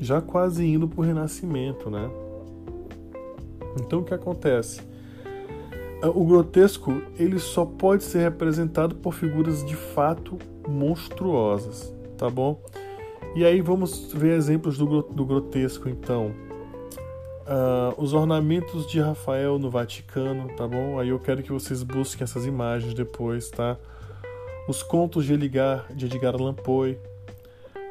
já 0.00 0.20
quase 0.22 0.64
indo 0.64 0.86
para 0.86 1.00
o 1.00 1.02
Renascimento, 1.02 1.90
né? 1.90 2.08
Então 3.80 4.00
o 4.00 4.04
que 4.04 4.14
acontece? 4.14 4.82
Ah, 6.00 6.10
o 6.10 6.24
grotesco 6.24 7.02
ele 7.18 7.40
só 7.40 7.64
pode 7.66 8.04
ser 8.04 8.20
representado 8.20 8.94
por 8.94 9.12
figuras 9.12 9.64
de 9.64 9.74
fato 9.74 10.38
monstruosas, 10.68 11.92
tá 12.16 12.30
bom? 12.30 12.62
E 13.34 13.44
aí 13.44 13.60
vamos 13.60 14.12
ver 14.12 14.36
exemplos 14.36 14.78
do, 14.78 15.02
do 15.02 15.26
grotesco 15.26 15.88
então. 15.88 16.32
Uh, 17.48 17.94
os 17.96 18.12
ornamentos 18.12 18.86
de 18.86 19.00
Rafael 19.00 19.58
no 19.58 19.70
Vaticano, 19.70 20.48
tá 20.54 20.68
bom? 20.68 21.00
Aí 21.00 21.08
eu 21.08 21.18
quero 21.18 21.42
que 21.42 21.50
vocês 21.50 21.82
busquem 21.82 22.22
essas 22.22 22.44
imagens 22.44 22.92
depois, 22.92 23.48
tá? 23.48 23.78
Os 24.68 24.82
contos 24.82 25.24
de 25.24 25.32
Edgar, 25.32 25.86
de 25.94 26.04
Edgar 26.04 26.34
Allan 26.34 26.52
Poe, 26.52 26.98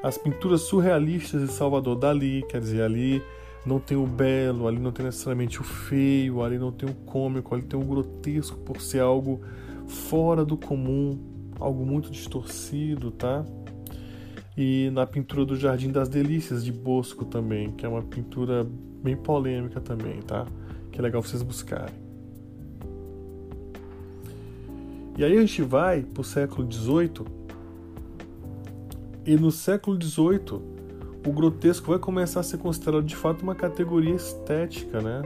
as 0.04 0.16
pinturas 0.16 0.62
surrealistas 0.62 1.42
de 1.42 1.52
Salvador 1.52 1.96
Dali, 1.96 2.46
quer 2.48 2.62
dizer, 2.62 2.84
ali 2.84 3.20
não 3.66 3.80
tem 3.80 3.98
o 3.98 4.06
belo, 4.06 4.68
ali 4.68 4.78
não 4.78 4.92
tem 4.92 5.04
necessariamente 5.04 5.60
o 5.60 5.64
feio, 5.64 6.44
ali 6.44 6.60
não 6.60 6.72
tem 6.72 6.88
o 6.88 6.94
cômico, 6.94 7.56
ali 7.56 7.64
tem 7.64 7.80
o 7.80 7.84
grotesco 7.84 8.60
por 8.60 8.80
ser 8.80 9.00
algo 9.00 9.42
fora 9.88 10.46
do 10.46 10.56
comum, 10.56 11.20
algo 11.60 11.84
muito 11.84 12.12
distorcido, 12.12 13.10
tá? 13.10 13.44
E 14.56 14.92
na 14.92 15.08
pintura 15.08 15.44
do 15.46 15.56
Jardim 15.56 15.92
das 15.92 16.10
Delícias 16.10 16.64
de 16.64 16.72
Bosco 16.72 17.26
também, 17.26 17.72
que 17.72 17.86
é 17.88 17.90
uma 17.90 18.04
pintura 18.04 18.68
bem 19.04 19.16
polêmica 19.16 19.80
também, 19.80 20.22
tá? 20.22 20.46
Que 20.92 21.00
é 21.00 21.02
legal 21.02 21.22
vocês 21.22 21.42
buscarem. 21.42 21.96
E 25.18 25.24
aí 25.24 25.36
a 25.36 25.40
gente 25.42 25.62
vai 25.64 26.04
para 26.04 26.22
o 26.22 26.24
século 26.24 26.72
XVIII 26.72 27.26
e 29.26 29.36
no 29.36 29.52
século 29.52 30.02
XVIII 30.02 30.62
o 31.26 31.32
grotesco 31.32 31.90
vai 31.90 32.00
começar 32.00 32.40
a 32.40 32.44
ser 32.44 32.58
considerado 32.58 33.04
de 33.04 33.16
fato 33.16 33.42
uma 33.42 33.56
categoria 33.56 34.14
estética, 34.14 35.02
né? 35.02 35.24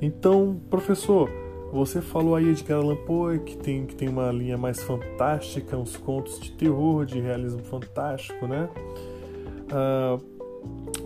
Então, 0.00 0.60
professor, 0.70 1.28
você 1.72 2.00
falou 2.00 2.34
aí 2.34 2.54
de 2.54 2.72
Allan 2.72 2.96
Poe, 2.96 3.38
que 3.40 3.56
tem, 3.56 3.86
que 3.86 3.94
tem 3.94 4.08
uma 4.08 4.30
linha 4.30 4.56
mais 4.56 4.82
fantástica, 4.82 5.76
uns 5.76 5.96
contos 5.96 6.38
de 6.38 6.52
terror, 6.52 7.04
de 7.04 7.20
realismo 7.20 7.62
fantástico, 7.64 8.46
né? 8.46 8.68
Uh, 9.72 10.31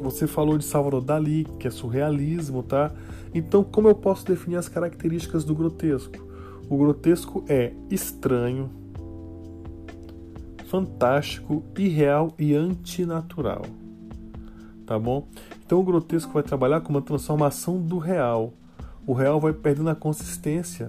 você 0.03 0.27
falou 0.27 0.59
de 0.59 0.65
Salvador 0.65 1.03
Dali, 1.03 1.47
que 1.59 1.67
é 1.67 1.71
surrealismo, 1.71 2.63
tá? 2.63 2.93
Então, 3.35 3.63
como 3.65 3.89
eu 3.89 3.95
posso 3.95 4.25
definir 4.27 4.57
as 4.57 4.69
características 4.69 5.45
do 5.45 5.55
grotesco? 5.55 6.25
O 6.69 6.77
grotesco 6.77 7.45
é 7.49 7.73
estranho, 7.91 8.71
fantástico, 10.67 11.63
irreal 11.79 12.35
e 12.39 12.55
antinatural. 12.55 13.63
Tá 14.85 14.99
bom? 14.99 15.27
Então, 15.65 15.81
o 15.81 15.85
grotesco 15.85 16.33
vai 16.33 16.43
trabalhar 16.43 16.81
com 16.81 16.91
uma 16.91 17.03
transformação 17.03 17.81
do 17.81 17.99
real 17.99 18.53
o 19.07 19.13
real 19.13 19.39
vai 19.39 19.53
perdendo 19.53 19.89
a 19.89 19.95
consistência 19.95 20.89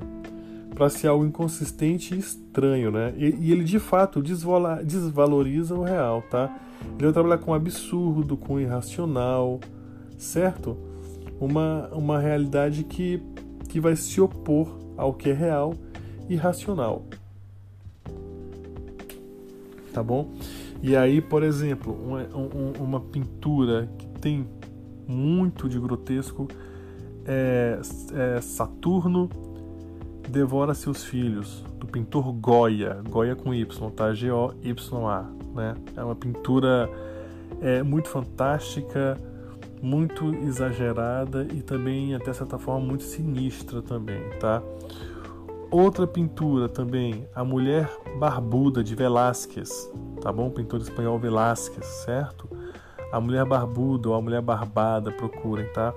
para 0.74 0.90
ser 0.90 1.08
algo 1.08 1.24
inconsistente 1.24 2.16
e 2.16 2.18
estranho, 2.18 2.47
né? 2.92 3.14
E, 3.18 3.36
e 3.40 3.52
ele 3.52 3.64
de 3.64 3.80
fato 3.80 4.22
desvaloriza 4.22 5.76
o 5.76 5.84
real, 5.84 6.24
tá? 6.30 6.56
Ele 6.96 7.06
vai 7.06 7.14
trabalhar 7.14 7.38
com 7.38 7.54
absurdo, 7.54 8.36
com 8.36 8.60
irracional, 8.60 9.60
certo? 10.18 10.78
Uma, 11.40 11.88
uma 11.92 12.20
realidade 12.20 12.84
que, 12.84 13.22
que 13.70 13.80
vai 13.80 13.96
se 13.96 14.20
opor 14.20 14.78
ao 14.96 15.14
que 15.14 15.30
é 15.30 15.34
real 15.34 15.74
e 16.28 16.36
racional. 16.36 17.06
Tá 19.94 20.02
bom? 20.02 20.32
E 20.82 20.96
aí, 20.96 21.22
por 21.22 21.44
exemplo, 21.44 21.94
uma, 21.94 22.28
uma 22.80 23.00
pintura 23.00 23.90
que 23.98 24.08
tem 24.20 24.48
muito 25.08 25.70
de 25.70 25.80
grotesco 25.80 26.48
é, 27.26 27.80
é 28.14 28.42
Saturno 28.42 29.30
devora 30.30 30.74
seus 30.74 31.04
filhos, 31.04 31.64
do 31.80 31.88
pintor 31.88 32.32
Goya, 32.34 33.02
Goya 33.10 33.36
com 33.36 33.54
Y, 33.54 33.92
tá? 33.92 34.14
G-O-Y-A, 34.14 35.26
né? 35.56 35.76
É 35.96 36.04
uma 36.04 36.16
pintura 36.16 36.90
é, 37.62 37.82
muito 37.84 38.10
fantástica, 38.10 39.18
muito 39.82 40.34
exagerada 40.36 41.48
e 41.54 41.62
também, 41.62 42.16
até 42.16 42.34
certa 42.34 42.58
forma, 42.58 42.86
muito 42.86 43.04
sinistra 43.04 43.82
também, 43.82 44.22
tá? 44.40 44.62
Outra 45.70 46.08
pintura 46.08 46.70
também, 46.70 47.28
A 47.36 47.44
Mulher 47.44 47.90
Barbuda, 48.18 48.84
de 48.84 48.96
Velázquez, 48.96 49.92
tá 50.22 50.32
bom? 50.32 50.50
Pintor 50.50 50.82
espanhol 50.82 51.20
Velázquez, 51.20 51.86
certo? 51.86 52.50
A 53.12 53.20
Mulher 53.20 53.46
Barbuda 53.46 54.10
ou 54.10 54.16
A 54.16 54.22
Mulher 54.22 54.42
Barbada, 54.42 55.12
procurem, 55.12 55.68
tá? 55.74 55.94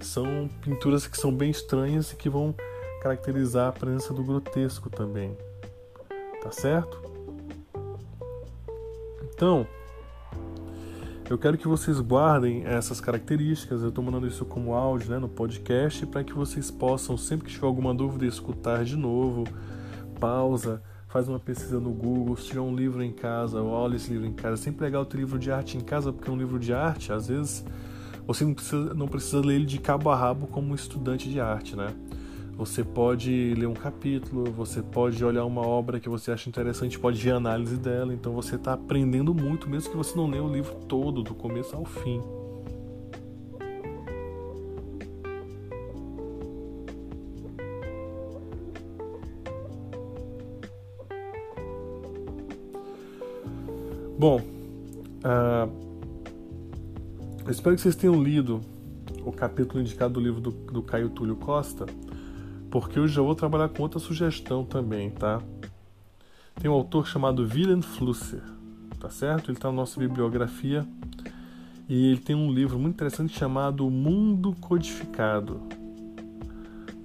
são 0.00 0.48
pinturas 0.62 1.06
que 1.06 1.16
são 1.16 1.32
bem 1.32 1.50
estranhas 1.50 2.12
e 2.12 2.16
que 2.16 2.28
vão 2.28 2.54
caracterizar 3.00 3.68
a 3.68 3.72
presença 3.72 4.12
do 4.12 4.22
grotesco 4.22 4.90
também. 4.90 5.36
Tá 6.42 6.50
certo? 6.50 7.02
Então, 9.22 9.66
eu 11.30 11.36
quero 11.36 11.58
que 11.58 11.68
vocês 11.68 12.00
guardem 12.00 12.64
essas 12.64 13.00
características. 13.00 13.82
Eu 13.82 13.90
estou 13.90 14.02
mandando 14.02 14.26
isso 14.26 14.44
como 14.44 14.72
áudio 14.72 15.10
né, 15.10 15.18
no 15.18 15.28
podcast 15.28 16.06
para 16.06 16.24
que 16.24 16.32
vocês 16.32 16.70
possam, 16.70 17.16
sempre 17.18 17.46
que 17.46 17.52
tiver 17.52 17.66
alguma 17.66 17.94
dúvida, 17.94 18.24
escutar 18.24 18.84
de 18.84 18.96
novo. 18.96 19.44
Pausa, 20.18 20.82
faz 21.08 21.28
uma 21.28 21.38
pesquisa 21.38 21.78
no 21.78 21.90
Google. 21.90 22.36
Se 22.36 22.46
tiver 22.46 22.60
um 22.60 22.74
livro 22.74 23.02
em 23.02 23.12
casa, 23.12 23.62
olha 23.62 23.96
esse 23.96 24.10
livro 24.10 24.26
em 24.26 24.32
casa. 24.32 24.54
É 24.54 24.56
sempre 24.56 24.84
legal 24.84 25.04
ter 25.04 25.18
livro 25.18 25.38
de 25.38 25.52
arte 25.52 25.76
em 25.76 25.80
casa, 25.80 26.12
porque 26.12 26.30
um 26.30 26.36
livro 26.36 26.58
de 26.58 26.72
arte, 26.72 27.12
às 27.12 27.28
vezes 27.28 27.64
você 28.26 28.44
não 28.44 28.54
precisa, 28.54 28.94
não 28.94 29.08
precisa 29.08 29.40
ler 29.40 29.54
ele 29.56 29.66
de 29.66 29.78
cabo 29.78 30.10
a 30.10 30.16
rabo 30.16 30.46
como 30.46 30.72
um 30.72 30.74
estudante 30.74 31.28
de 31.28 31.40
arte, 31.40 31.76
né? 31.76 31.94
Você 32.58 32.82
pode 32.82 33.54
ler 33.54 33.68
um 33.68 33.72
capítulo, 33.72 34.50
você 34.50 34.82
pode 34.82 35.24
olhar 35.24 35.44
uma 35.44 35.64
obra 35.64 36.00
que 36.00 36.08
você 36.08 36.32
acha 36.32 36.48
interessante, 36.48 36.98
pode 36.98 37.22
ver 37.22 37.30
a 37.30 37.36
análise 37.36 37.76
dela, 37.76 38.12
então 38.12 38.32
você 38.32 38.56
está 38.56 38.72
aprendendo 38.72 39.32
muito, 39.32 39.70
mesmo 39.70 39.92
que 39.92 39.96
você 39.96 40.16
não 40.16 40.28
leia 40.28 40.42
o 40.42 40.52
livro 40.52 40.74
todo, 40.88 41.22
do 41.22 41.36
começo 41.36 41.76
ao 41.76 41.84
fim. 41.84 42.20
Bom, 54.18 54.40
uh, 55.22 55.70
eu 57.44 57.52
espero 57.52 57.76
que 57.76 57.82
vocês 57.82 57.94
tenham 57.94 58.20
lido 58.20 58.60
o 59.24 59.30
capítulo 59.30 59.80
indicado 59.80 60.14
do 60.14 60.20
livro 60.20 60.40
do, 60.40 60.50
do 60.50 60.82
Caio 60.82 61.08
Túlio 61.08 61.36
Costa, 61.36 61.86
porque 62.70 62.98
eu 62.98 63.08
já 63.08 63.22
vou 63.22 63.34
trabalhar 63.34 63.68
com 63.68 63.82
outra 63.82 63.98
sugestão 63.98 64.64
também, 64.64 65.10
tá? 65.10 65.40
Tem 66.60 66.70
um 66.70 66.74
autor 66.74 67.06
chamado 67.06 67.42
Willem 67.42 67.82
Flusser, 67.82 68.42
tá 68.98 69.08
certo? 69.08 69.50
Ele 69.50 69.58
está 69.58 69.68
na 69.68 69.74
nossa 69.74 69.98
bibliografia 69.98 70.86
e 71.88 72.10
ele 72.10 72.20
tem 72.20 72.36
um 72.36 72.52
livro 72.52 72.78
muito 72.78 72.94
interessante 72.94 73.38
chamado 73.38 73.88
Mundo 73.90 74.54
Codificado 74.60 75.62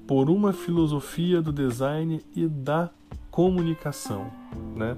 por 0.05 0.29
uma 0.29 0.51
filosofia 0.51 1.41
do 1.41 1.53
design 1.53 2.21
e 2.35 2.47
da 2.47 2.89
comunicação, 3.31 4.31
né? 4.75 4.97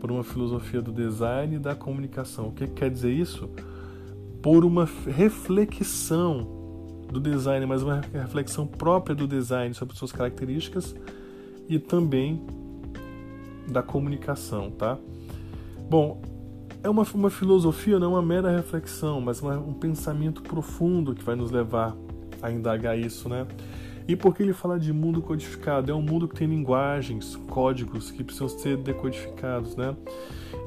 Por 0.00 0.10
uma 0.10 0.24
filosofia 0.24 0.80
do 0.80 0.92
design 0.92 1.56
e 1.56 1.58
da 1.58 1.74
comunicação. 1.74 2.48
O 2.48 2.52
que 2.52 2.66
quer 2.66 2.90
dizer 2.90 3.12
isso? 3.12 3.50
por 4.42 4.64
uma 4.64 4.88
reflexão 5.06 6.59
do 7.10 7.20
design, 7.20 7.66
mas 7.66 7.82
uma 7.82 8.00
reflexão 8.12 8.66
própria 8.66 9.14
do 9.14 9.26
design 9.26 9.74
sobre 9.74 9.96
suas 9.96 10.12
características 10.12 10.94
e 11.68 11.78
também 11.78 12.40
da 13.68 13.82
comunicação, 13.82 14.70
tá? 14.70 14.98
Bom, 15.88 16.20
é 16.82 16.88
uma, 16.88 17.06
uma 17.14 17.30
filosofia, 17.30 17.98
não 17.98 18.08
é 18.08 18.10
uma 18.10 18.22
mera 18.22 18.50
reflexão, 18.50 19.20
mas 19.20 19.40
uma, 19.40 19.58
um 19.58 19.72
pensamento 19.72 20.42
profundo 20.42 21.14
que 21.14 21.22
vai 21.22 21.34
nos 21.36 21.50
levar 21.50 21.96
a 22.42 22.50
indagar 22.50 22.98
isso, 22.98 23.28
né? 23.28 23.46
E 24.08 24.16
por 24.16 24.34
que 24.34 24.42
ele 24.42 24.52
fala 24.52 24.78
de 24.78 24.92
mundo 24.92 25.22
codificado? 25.22 25.90
É 25.92 25.94
um 25.94 26.02
mundo 26.02 26.26
que 26.26 26.34
tem 26.34 26.48
linguagens, 26.48 27.36
códigos 27.48 28.10
que 28.10 28.24
precisam 28.24 28.48
ser 28.48 28.76
decodificados, 28.78 29.76
né? 29.76 29.94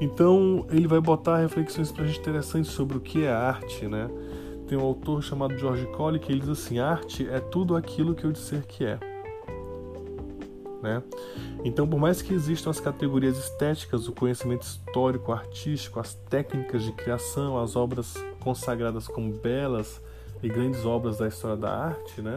Então 0.00 0.66
ele 0.70 0.86
vai 0.86 1.00
botar 1.00 1.38
reflexões 1.38 1.92
para 1.92 2.04
a 2.04 2.06
gente 2.06 2.20
interessantes 2.20 2.70
sobre 2.70 2.96
o 2.96 3.00
que 3.00 3.24
é 3.24 3.32
arte, 3.32 3.86
né? 3.86 4.08
Tem 4.66 4.78
um 4.78 4.82
autor 4.82 5.22
chamado 5.22 5.56
George 5.58 5.86
Colley 5.88 6.18
que 6.18 6.32
ele 6.32 6.40
diz 6.40 6.48
assim: 6.48 6.78
arte 6.78 7.28
é 7.28 7.40
tudo 7.40 7.76
aquilo 7.76 8.14
que 8.14 8.24
eu 8.24 8.32
disser 8.32 8.66
que 8.66 8.84
é. 8.84 8.98
Né? 10.82 11.02
Então, 11.64 11.88
por 11.88 11.98
mais 11.98 12.20
que 12.20 12.34
existam 12.34 12.68
as 12.68 12.78
categorias 12.78 13.38
estéticas, 13.38 14.06
o 14.06 14.12
conhecimento 14.12 14.62
histórico, 14.62 15.32
artístico, 15.32 15.98
as 15.98 16.14
técnicas 16.14 16.82
de 16.82 16.92
criação, 16.92 17.58
as 17.58 17.74
obras 17.74 18.14
consagradas 18.40 19.08
como 19.08 19.32
belas 19.32 20.02
e 20.42 20.48
grandes 20.48 20.84
obras 20.84 21.16
da 21.16 21.26
história 21.26 21.56
da 21.56 21.74
arte, 21.74 22.20
né? 22.20 22.36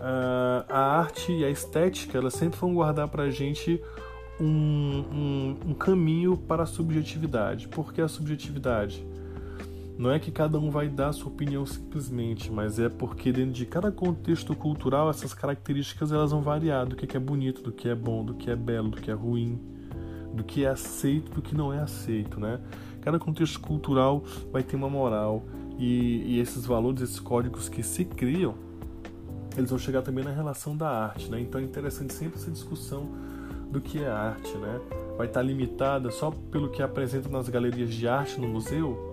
Uh, 0.00 0.64
a 0.68 0.98
arte 0.98 1.30
e 1.30 1.44
a 1.44 1.50
estética 1.50 2.18
elas 2.18 2.34
sempre 2.34 2.58
vão 2.58 2.74
guardar 2.74 3.06
para 3.08 3.24
a 3.24 3.30
gente 3.30 3.80
um, 4.40 5.04
um, 5.12 5.56
um 5.68 5.74
caminho 5.74 6.36
para 6.36 6.64
a 6.64 6.66
subjetividade. 6.66 7.68
Por 7.68 7.92
que 7.92 8.00
a 8.00 8.08
subjetividade? 8.08 9.06
Não 10.02 10.10
é 10.10 10.18
que 10.18 10.32
cada 10.32 10.58
um 10.58 10.68
vai 10.68 10.88
dar 10.88 11.10
a 11.10 11.12
sua 11.12 11.28
opinião 11.28 11.64
simplesmente, 11.64 12.50
mas 12.50 12.76
é 12.76 12.88
porque 12.88 13.30
dentro 13.30 13.52
de 13.52 13.64
cada 13.64 13.92
contexto 13.92 14.52
cultural 14.52 15.08
essas 15.08 15.32
características 15.32 16.10
elas 16.10 16.32
vão 16.32 16.42
variar 16.42 16.84
do 16.84 16.96
que 16.96 17.16
é 17.16 17.20
bonito, 17.20 17.62
do 17.62 17.70
que 17.70 17.88
é 17.88 17.94
bom, 17.94 18.24
do 18.24 18.34
que 18.34 18.50
é 18.50 18.56
belo, 18.56 18.90
do 18.90 19.00
que 19.00 19.12
é 19.12 19.14
ruim, 19.14 19.60
do 20.34 20.42
que 20.42 20.64
é 20.64 20.70
aceito, 20.70 21.30
do 21.30 21.40
que 21.40 21.54
não 21.54 21.72
é 21.72 21.78
aceito, 21.78 22.40
né? 22.40 22.58
Cada 23.00 23.16
contexto 23.16 23.60
cultural 23.60 24.24
vai 24.50 24.64
ter 24.64 24.74
uma 24.74 24.90
moral 24.90 25.44
e, 25.78 26.34
e 26.34 26.40
esses 26.40 26.66
valores, 26.66 27.00
esses 27.00 27.20
códigos 27.20 27.68
que 27.68 27.84
se 27.84 28.04
criam, 28.04 28.56
eles 29.56 29.70
vão 29.70 29.78
chegar 29.78 30.02
também 30.02 30.24
na 30.24 30.32
relação 30.32 30.76
da 30.76 30.88
arte, 30.88 31.30
né? 31.30 31.38
Então 31.40 31.60
é 31.60 31.64
interessante 31.64 32.12
sempre 32.12 32.40
essa 32.40 32.50
discussão 32.50 33.08
do 33.70 33.80
que 33.80 34.02
é 34.02 34.08
arte, 34.08 34.52
né? 34.56 34.80
Vai 35.16 35.28
estar 35.28 35.42
limitada 35.42 36.10
só 36.10 36.32
pelo 36.32 36.70
que 36.70 36.82
apresenta 36.82 37.28
nas 37.28 37.48
galerias 37.48 37.94
de 37.94 38.08
arte 38.08 38.40
no 38.40 38.48
museu? 38.48 39.11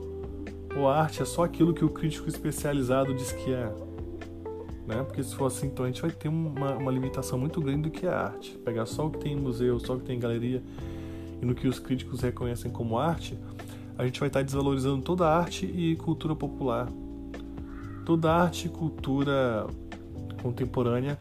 Ou 0.75 0.87
a 0.87 1.01
arte 1.01 1.21
é 1.21 1.25
só 1.25 1.43
aquilo 1.43 1.73
que 1.73 1.83
o 1.83 1.89
crítico 1.89 2.29
especializado 2.29 3.13
diz 3.13 3.31
que 3.31 3.51
é? 3.53 3.73
né? 4.89 5.03
Porque 5.03 5.23
se 5.23 5.35
for 5.35 5.45
assim, 5.45 5.67
então 5.67 5.85
a 5.85 5.87
gente 5.87 6.01
vai 6.01 6.09
ter 6.09 6.27
uma, 6.27 6.75
uma 6.75 6.91
limitação 6.91 7.37
muito 7.37 7.61
grande 7.61 7.83
do 7.83 7.91
que 7.91 8.07
é 8.07 8.09
arte. 8.09 8.57
Pegar 8.65 8.87
só 8.87 9.05
o 9.05 9.11
que 9.11 9.19
tem 9.19 9.33
em 9.33 9.39
museu, 9.39 9.79
só 9.79 9.93
o 9.93 9.99
que 9.99 10.05
tem 10.05 10.17
em 10.17 10.19
galeria 10.19 10.63
e 11.39 11.45
no 11.45 11.53
que 11.53 11.67
os 11.67 11.77
críticos 11.77 12.21
reconhecem 12.21 12.71
como 12.71 12.97
arte, 12.97 13.37
a 13.97 14.03
gente 14.05 14.19
vai 14.19 14.27
estar 14.27 14.41
desvalorizando 14.41 15.03
toda 15.03 15.27
a 15.27 15.37
arte 15.37 15.65
e 15.65 15.95
cultura 15.97 16.35
popular. 16.35 16.89
Toda 18.03 18.31
a 18.31 18.43
arte 18.43 18.65
e 18.65 18.69
cultura 18.69 19.67
contemporânea 20.41 21.19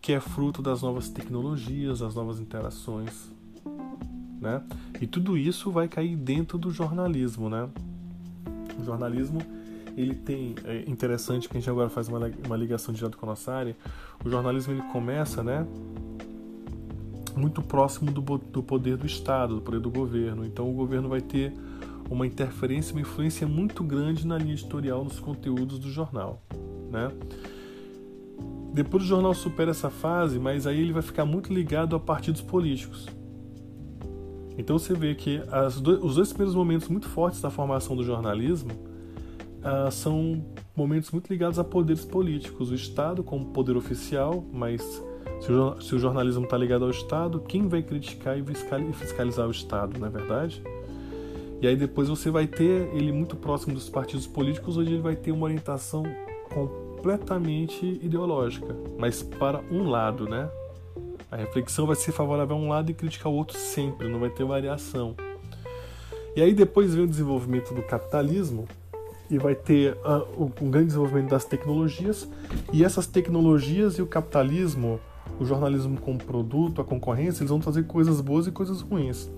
que 0.00 0.12
é 0.12 0.18
fruto 0.18 0.62
das 0.62 0.82
novas 0.82 1.10
tecnologias, 1.10 2.00
das 2.00 2.14
novas 2.14 2.40
interações, 2.40 3.30
né? 4.40 4.62
E 5.00 5.06
tudo 5.06 5.36
isso 5.36 5.70
vai 5.70 5.86
cair 5.86 6.16
dentro 6.16 6.58
do 6.58 6.70
jornalismo, 6.70 7.48
né? 7.48 7.68
O 8.78 8.84
jornalismo 8.84 9.40
ele 9.96 10.14
tem 10.14 10.54
é 10.64 10.88
interessante 10.88 11.48
que 11.48 11.56
a 11.56 11.60
gente 11.60 11.68
agora 11.68 11.88
faz 11.88 12.08
uma, 12.08 12.18
uma 12.46 12.56
ligação 12.56 12.94
direto 12.94 13.16
com 13.16 13.26
a 13.26 13.30
nossa 13.30 13.52
área. 13.52 13.76
O 14.24 14.30
jornalismo 14.30 14.72
ele 14.72 14.82
começa, 14.92 15.42
né, 15.42 15.66
muito 17.36 17.62
próximo 17.62 18.10
do, 18.10 18.20
do 18.38 18.62
poder 18.62 18.96
do 18.96 19.06
Estado, 19.06 19.56
do 19.56 19.60
poder 19.60 19.80
do 19.80 19.90
governo. 19.90 20.44
Então 20.44 20.70
o 20.70 20.72
governo 20.72 21.08
vai 21.08 21.20
ter 21.20 21.52
uma 22.10 22.26
interferência, 22.26 22.94
uma 22.94 23.00
influência 23.00 23.46
muito 23.46 23.82
grande 23.82 24.26
na 24.26 24.36
linha 24.36 24.52
editorial, 24.52 25.04
nos 25.04 25.18
conteúdos 25.18 25.78
do 25.78 25.90
jornal, 25.90 26.42
né? 26.90 27.10
Depois 28.74 29.02
o 29.02 29.06
jornal 29.06 29.34
supera 29.34 29.70
essa 29.70 29.90
fase, 29.90 30.38
mas 30.38 30.66
aí 30.66 30.80
ele 30.80 30.92
vai 30.92 31.02
ficar 31.02 31.26
muito 31.26 31.52
ligado 31.52 31.94
a 31.94 32.00
partidos 32.00 32.40
políticos. 32.40 33.06
Então 34.56 34.78
você 34.78 34.94
vê 34.94 35.14
que 35.14 35.40
do, 35.80 36.04
os 36.04 36.16
dois 36.16 36.28
primeiros 36.28 36.54
momentos 36.54 36.88
muito 36.88 37.08
fortes 37.08 37.40
da 37.40 37.50
formação 37.50 37.96
do 37.96 38.04
jornalismo 38.04 38.72
uh, 38.72 39.90
são 39.90 40.44
momentos 40.76 41.10
muito 41.10 41.30
ligados 41.30 41.58
a 41.58 41.64
poderes 41.64 42.04
políticos. 42.04 42.70
O 42.70 42.74
Estado 42.74 43.22
como 43.22 43.46
poder 43.46 43.76
oficial, 43.76 44.44
mas 44.52 44.82
se 45.40 45.50
o, 45.50 45.80
se 45.80 45.94
o 45.94 45.98
jornalismo 45.98 46.44
está 46.44 46.56
ligado 46.56 46.84
ao 46.84 46.90
Estado, 46.90 47.40
quem 47.40 47.66
vai 47.66 47.82
criticar 47.82 48.38
e 48.38 48.92
fiscalizar 48.92 49.46
o 49.46 49.50
Estado, 49.50 49.98
não 49.98 50.06
é 50.06 50.10
verdade? 50.10 50.62
E 51.60 51.66
aí 51.66 51.76
depois 51.76 52.08
você 52.08 52.30
vai 52.30 52.46
ter 52.46 52.92
ele 52.92 53.12
muito 53.12 53.36
próximo 53.36 53.74
dos 53.74 53.88
partidos 53.88 54.26
políticos, 54.26 54.76
onde 54.76 54.92
ele 54.92 55.02
vai 55.02 55.14
ter 55.14 55.30
uma 55.30 55.44
orientação 55.44 56.02
completamente 56.52 58.00
ideológica, 58.02 58.76
mas 58.98 59.22
para 59.22 59.60
um 59.70 59.88
lado, 59.88 60.28
né? 60.28 60.50
A 61.32 61.36
reflexão 61.36 61.86
vai 61.86 61.96
ser 61.96 62.12
favorável 62.12 62.54
a 62.54 62.58
um 62.58 62.68
lado 62.68 62.90
e 62.90 62.94
criticar 62.94 63.32
o 63.32 63.34
outro 63.34 63.58
sempre, 63.58 64.06
não 64.06 64.20
vai 64.20 64.30
ter 64.30 64.44
variação. 64.44 65.16
E 66.36 66.40
aí 66.40 66.54
depois 66.54 66.94
vem 66.94 67.04
o 67.04 67.08
desenvolvimento 67.08 67.74
do 67.74 67.82
capitalismo, 67.82 68.68
e 69.32 69.38
vai 69.38 69.54
ter 69.54 69.96
uh, 70.04 70.52
um 70.60 70.70
grande 70.70 70.88
desenvolvimento 70.88 71.30
das 71.30 71.46
tecnologias 71.46 72.28
e 72.70 72.84
essas 72.84 73.06
tecnologias 73.06 73.94
e 73.94 74.02
o 74.02 74.06
capitalismo, 74.06 75.00
o 75.40 75.44
jornalismo 75.46 75.98
como 75.98 76.18
produto, 76.18 76.82
a 76.82 76.84
concorrência, 76.84 77.40
eles 77.40 77.48
vão 77.48 77.58
trazer 77.58 77.86
coisas 77.86 78.20
boas 78.20 78.46
e 78.46 78.50
coisas 78.50 78.82
ruins. 78.82 79.30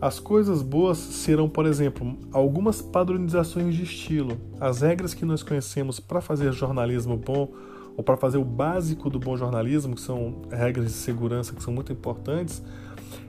As 0.00 0.18
coisas 0.18 0.60
boas 0.60 0.98
serão, 0.98 1.48
por 1.48 1.66
exemplo, 1.66 2.18
algumas 2.32 2.82
padronizações 2.82 3.76
de 3.76 3.84
estilo. 3.84 4.36
As 4.60 4.80
regras 4.80 5.14
que 5.14 5.24
nós 5.24 5.44
conhecemos 5.44 6.00
para 6.00 6.20
fazer 6.20 6.52
jornalismo 6.52 7.16
bom 7.16 7.48
ou 7.96 8.02
para 8.02 8.16
fazer 8.16 8.38
o 8.38 8.44
básico 8.44 9.10
do 9.10 9.18
bom 9.18 9.36
jornalismo, 9.36 9.94
que 9.94 10.00
são 10.00 10.42
regras 10.50 10.86
de 10.86 10.92
segurança 10.92 11.54
que 11.54 11.62
são 11.62 11.72
muito 11.72 11.92
importantes, 11.92 12.62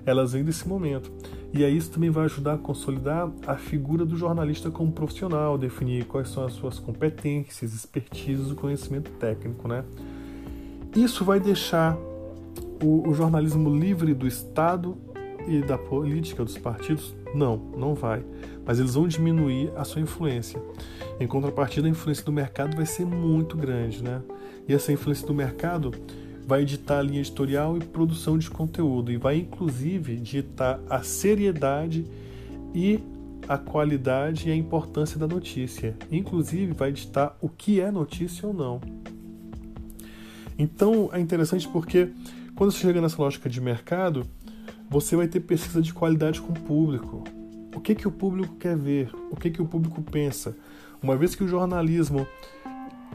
elas 0.06 0.34
vêm 0.34 0.44
desse 0.44 0.68
momento. 0.68 1.12
E 1.54 1.64
aí 1.64 1.78
isso 1.78 1.92
também 1.92 2.10
vai 2.10 2.26
ajudar 2.26 2.56
a 2.56 2.58
consolidar 2.58 3.30
a 3.46 3.56
figura 3.56 4.06
do 4.06 4.18
jornalista 4.18 4.72
como 4.72 4.92
profissional, 4.92 5.58
definir 5.58 6.06
quais 6.06 6.30
são 6.30 6.46
as 6.46 6.54
suas 6.54 6.80
competências, 6.80 7.74
expertises, 7.74 8.50
o 8.50 8.56
conhecimento 8.56 9.12
técnico, 9.12 9.68
né? 9.68 9.84
Isso 10.96 11.24
vai 11.24 11.40
deixar 11.40 11.98
o, 12.82 13.08
o 13.08 13.14
jornalismo 13.14 13.76
livre 13.76 14.14
do 14.14 14.28
Estado 14.28 14.98
e 15.48 15.62
da 15.62 15.78
política 15.78 16.44
dos 16.44 16.58
partidos? 16.58 17.16
Não, 17.34 17.58
não 17.78 17.94
vai. 17.94 18.24
Mas 18.66 18.80
eles 18.80 18.94
vão 18.96 19.08
diminuir 19.08 19.72
a 19.76 19.84
sua 19.84 20.02
influência. 20.02 20.62
Em 21.20 21.28
contrapartida, 21.28 21.88
a 21.88 21.90
influência 21.90 22.24
do 22.24 22.32
mercado 22.32 22.76
vai 22.76 22.86
ser 22.86 23.06
muito 23.06 23.58
grande, 23.58 24.04
né? 24.04 24.22
E 24.68 24.74
essa 24.74 24.92
influência 24.92 25.26
do 25.28 25.34
mercado 25.34 25.92
vai 26.46 26.62
editar 26.62 27.00
a 27.00 27.02
linha 27.02 27.20
editorial 27.20 27.78
e 27.78 27.82
produção 27.82 28.38
de 28.38 28.50
conteúdo 28.50 29.12
e 29.12 29.18
vai 29.18 29.38
inclusive 29.38 30.18
ditar 30.18 30.80
a 30.90 31.02
seriedade 31.02 32.06
e 32.74 33.00
a 33.48 33.58
qualidade 33.58 34.50
e 34.50 34.52
a 34.52 34.56
importância 34.56 35.20
da 35.20 35.28
notícia. 35.28 35.96
Inclusive 36.12 36.74
vai 36.74 36.92
ditar 36.92 37.38
o 37.42 37.50
que 37.50 37.80
é 37.80 37.92
notícia 37.92 38.48
ou 38.48 38.54
não. 38.54 38.82
Então 40.58 41.10
é 41.14 41.20
interessante 41.20 41.68
porque 41.68 42.10
quando 42.56 42.72
você 42.72 42.80
chega 42.80 43.02
nessa 43.02 43.22
lógica 43.22 43.50
de 43.50 43.60
mercado, 43.60 44.26
você 44.90 45.16
vai 45.16 45.28
ter 45.28 45.40
pesquisa 45.40 45.82
de 45.82 45.94
qualidade 45.94 46.40
com 46.42 46.54
o 46.54 46.60
público. 46.60 47.24
O 47.76 47.82
que, 47.82 47.96
que 47.96 48.08
o 48.08 48.12
público 48.12 48.56
quer 48.56 48.78
ver? 48.78 49.10
O 49.32 49.36
que, 49.36 49.50
que 49.50 49.62
o 49.62 49.66
público 49.66 50.02
pensa? 50.04 50.56
Uma 51.02 51.18
vez 51.18 51.36
que 51.36 51.44
o 51.44 51.48
jornalismo 51.48 52.28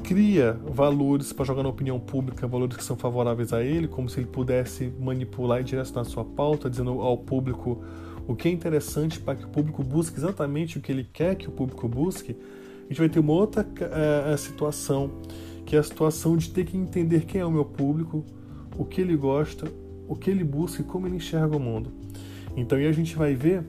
cria 0.03 0.59
valores 0.67 1.33
para 1.33 1.45
jogar 1.45 1.63
na 1.63 1.69
opinião 1.69 1.99
pública, 1.99 2.47
valores 2.47 2.77
que 2.77 2.85
são 2.85 2.97
favoráveis 2.97 3.53
a 3.53 3.63
ele, 3.63 3.89
como 3.89 4.09
se 4.09 4.21
ele 4.21 4.27
pudesse 4.27 4.93
manipular 4.99 5.61
e 5.61 5.65
direcionar 5.65 6.05
sua 6.05 6.25
pauta, 6.25 6.69
dizendo 6.69 7.01
ao 7.01 7.19
público 7.19 7.83
o 8.27 8.37
que 8.37 8.49
é 8.49 8.51
interessante 8.51 9.19
para 9.19 9.37
que 9.37 9.45
o 9.45 9.49
público 9.49 9.83
busque 9.83 10.19
exatamente 10.19 10.79
o 10.79 10.81
que 10.81 10.93
ele 10.93 11.09
quer 11.11 11.35
que 11.35 11.49
o 11.49 11.51
público 11.51 11.89
busque, 11.89 12.37
a 12.85 12.89
gente 12.89 12.99
vai 12.99 13.09
ter 13.09 13.19
uma 13.19 13.33
outra 13.33 13.67
é, 14.33 14.37
situação, 14.37 15.11
que 15.65 15.77
é 15.77 15.79
a 15.79 15.83
situação 15.83 16.37
de 16.37 16.51
ter 16.51 16.65
que 16.65 16.77
entender 16.77 17.27
quem 17.27 17.41
é 17.41 17.45
o 17.45 17.51
meu 17.51 17.65
público, 17.65 18.25
o 18.77 18.85
que 18.85 19.01
ele 19.01 19.17
gosta, 19.17 19.71
o 20.07 20.15
que 20.15 20.31
ele 20.31 20.45
busca 20.45 20.83
e 20.83 20.85
como 20.85 21.07
ele 21.07 21.17
enxerga 21.17 21.57
o 21.57 21.61
mundo. 21.61 21.91
Então 22.57 22.79
aí 22.79 22.87
a 22.87 22.93
gente 22.93 23.17
vai 23.17 23.35
ver 23.35 23.63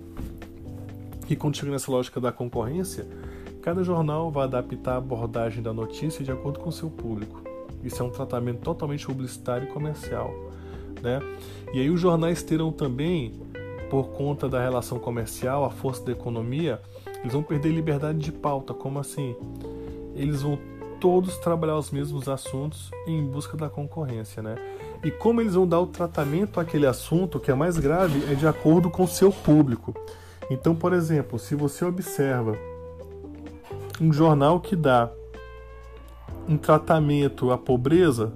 que 1.28 1.36
quando 1.36 1.58
chega 1.58 1.72
nessa 1.72 1.92
lógica 1.92 2.20
da 2.20 2.32
concorrência, 2.32 3.06
Cada 3.70 3.84
jornal 3.84 4.32
vai 4.32 4.46
adaptar 4.46 4.94
a 4.94 4.98
abordagem 4.98 5.62
da 5.62 5.72
notícia 5.72 6.26
de 6.26 6.32
acordo 6.32 6.60
com 6.60 6.72
seu 6.72 6.90
público. 6.90 7.44
Isso 7.84 8.02
é 8.02 8.04
um 8.04 8.10
tratamento 8.10 8.62
totalmente 8.62 9.06
publicitário 9.06 9.68
e 9.68 9.72
comercial. 9.72 10.34
Né? 11.04 11.20
E 11.72 11.80
aí 11.80 11.88
os 11.92 12.02
jornais 12.02 12.42
terão 12.42 12.72
também, 12.72 13.40
por 13.88 14.08
conta 14.08 14.50
da 14.50 14.60
relação 14.60 14.98
comercial, 14.98 15.64
a 15.64 15.70
força 15.70 16.04
da 16.04 16.12
economia, 16.12 16.82
eles 17.20 17.32
vão 17.32 17.44
perder 17.44 17.70
liberdade 17.70 18.18
de 18.18 18.32
pauta. 18.32 18.74
Como 18.74 18.98
assim? 18.98 19.36
Eles 20.16 20.42
vão 20.42 20.58
todos 21.00 21.38
trabalhar 21.38 21.78
os 21.78 21.92
mesmos 21.92 22.28
assuntos 22.28 22.90
em 23.06 23.24
busca 23.24 23.56
da 23.56 23.70
concorrência, 23.70 24.42
né? 24.42 24.56
E 25.04 25.12
como 25.12 25.42
eles 25.42 25.54
vão 25.54 25.68
dar 25.68 25.80
o 25.80 25.86
tratamento 25.86 26.60
àquele 26.60 26.88
assunto, 26.88 27.40
que 27.40 27.52
é 27.52 27.54
mais 27.54 27.78
grave, 27.78 28.32
é 28.32 28.34
de 28.34 28.48
acordo 28.48 28.90
com 28.90 29.06
seu 29.06 29.32
público. 29.32 29.94
Então, 30.50 30.74
por 30.74 30.92
exemplo, 30.92 31.38
se 31.38 31.54
você 31.54 31.86
observa 31.86 32.58
um 34.04 34.12
jornal 34.12 34.60
que 34.60 34.76
dá 34.76 35.12
um 36.48 36.58
tratamento 36.58 37.52
à 37.52 37.58
pobreza, 37.58 38.34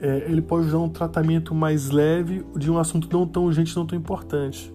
é, 0.00 0.26
ele 0.28 0.42
pode 0.42 0.70
dar 0.70 0.78
um 0.78 0.88
tratamento 0.88 1.54
mais 1.54 1.90
leve 1.90 2.44
de 2.56 2.70
um 2.70 2.78
assunto 2.78 3.08
não 3.10 3.26
tão 3.26 3.46
urgente, 3.46 3.74
não 3.74 3.86
tão 3.86 3.98
importante. 3.98 4.72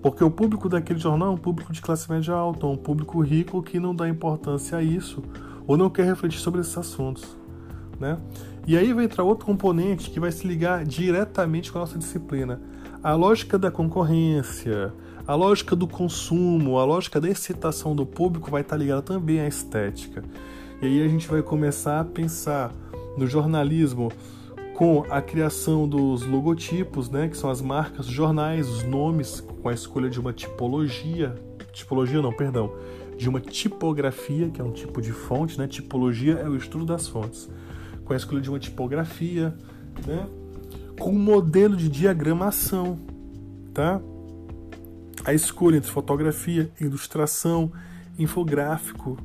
Porque 0.00 0.24
o 0.24 0.30
público 0.30 0.68
daquele 0.68 0.98
jornal 0.98 1.28
é 1.28 1.32
um 1.32 1.36
público 1.36 1.72
de 1.72 1.82
classe 1.82 2.10
média 2.10 2.34
alta, 2.34 2.66
um 2.66 2.76
público 2.76 3.20
rico 3.20 3.62
que 3.62 3.78
não 3.78 3.94
dá 3.94 4.08
importância 4.08 4.78
a 4.78 4.82
isso 4.82 5.22
ou 5.66 5.76
não 5.76 5.90
quer 5.90 6.06
refletir 6.06 6.40
sobre 6.40 6.60
esses 6.60 6.76
assuntos. 6.76 7.36
Né? 7.98 8.18
E 8.66 8.76
aí 8.76 8.92
vai 8.92 9.04
entrar 9.04 9.24
outro 9.24 9.44
componente 9.44 10.10
que 10.10 10.18
vai 10.18 10.32
se 10.32 10.46
ligar 10.46 10.84
diretamente 10.84 11.70
com 11.70 11.78
a 11.78 11.82
nossa 11.82 11.98
disciplina. 11.98 12.60
A 13.02 13.14
lógica 13.14 13.58
da 13.58 13.70
concorrência, 13.70 14.92
a 15.30 15.34
lógica 15.36 15.76
do 15.76 15.86
consumo, 15.86 16.76
a 16.76 16.84
lógica 16.84 17.20
da 17.20 17.28
excitação 17.28 17.94
do 17.94 18.04
público 18.04 18.50
vai 18.50 18.62
estar 18.62 18.76
ligada 18.76 19.00
também 19.00 19.38
à 19.38 19.46
estética. 19.46 20.24
E 20.82 20.86
aí 20.86 21.04
a 21.04 21.06
gente 21.06 21.28
vai 21.28 21.40
começar 21.40 22.00
a 22.00 22.04
pensar 22.04 22.72
no 23.16 23.28
jornalismo 23.28 24.10
com 24.74 25.04
a 25.08 25.22
criação 25.22 25.88
dos 25.88 26.26
logotipos, 26.26 27.08
né, 27.08 27.28
que 27.28 27.36
são 27.36 27.48
as 27.48 27.62
marcas, 27.62 28.08
os 28.08 28.12
jornais, 28.12 28.68
os 28.68 28.82
nomes, 28.82 29.40
com 29.40 29.68
a 29.68 29.72
escolha 29.72 30.10
de 30.10 30.18
uma 30.18 30.32
tipologia, 30.32 31.40
tipologia 31.72 32.20
não, 32.20 32.32
perdão, 32.32 32.74
de 33.16 33.28
uma 33.28 33.40
tipografia, 33.40 34.50
que 34.50 34.60
é 34.60 34.64
um 34.64 34.72
tipo 34.72 35.00
de 35.00 35.12
fonte, 35.12 35.56
né? 35.56 35.68
Tipologia 35.68 36.40
é 36.40 36.48
o 36.48 36.56
estudo 36.56 36.84
das 36.84 37.06
fontes. 37.06 37.48
Com 38.04 38.14
a 38.14 38.16
escolha 38.16 38.40
de 38.40 38.50
uma 38.50 38.58
tipografia, 38.58 39.54
né? 40.04 40.26
Com 40.98 41.10
um 41.10 41.18
modelo 41.20 41.76
de 41.76 41.88
diagramação, 41.88 42.98
tá? 43.72 44.00
A 45.24 45.34
escolha 45.34 45.76
entre 45.76 45.90
fotografia, 45.90 46.70
ilustração, 46.80 47.72
infográfico, 48.18 49.18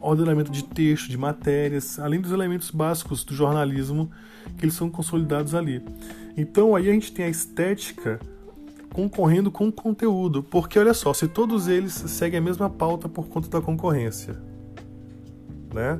ordenamento 0.00 0.50
de 0.50 0.64
texto, 0.64 1.08
de 1.08 1.16
matérias, 1.16 1.98
além 1.98 2.20
dos 2.20 2.32
elementos 2.32 2.70
básicos 2.70 3.24
do 3.24 3.34
jornalismo 3.34 4.10
que 4.58 4.64
eles 4.64 4.74
são 4.74 4.90
consolidados 4.90 5.54
ali. 5.54 5.82
Então 6.36 6.74
aí 6.74 6.88
a 6.88 6.92
gente 6.92 7.12
tem 7.12 7.24
a 7.24 7.28
estética 7.28 8.20
concorrendo 8.92 9.50
com 9.50 9.68
o 9.68 9.72
conteúdo, 9.72 10.42
porque 10.42 10.78
olha 10.78 10.92
só, 10.92 11.14
se 11.14 11.26
todos 11.26 11.66
eles 11.68 11.92
seguem 11.92 12.38
a 12.38 12.42
mesma 12.42 12.68
pauta 12.68 13.08
por 13.08 13.26
conta 13.28 13.48
da 13.48 13.60
concorrência, 13.60 14.38
né? 15.72 15.98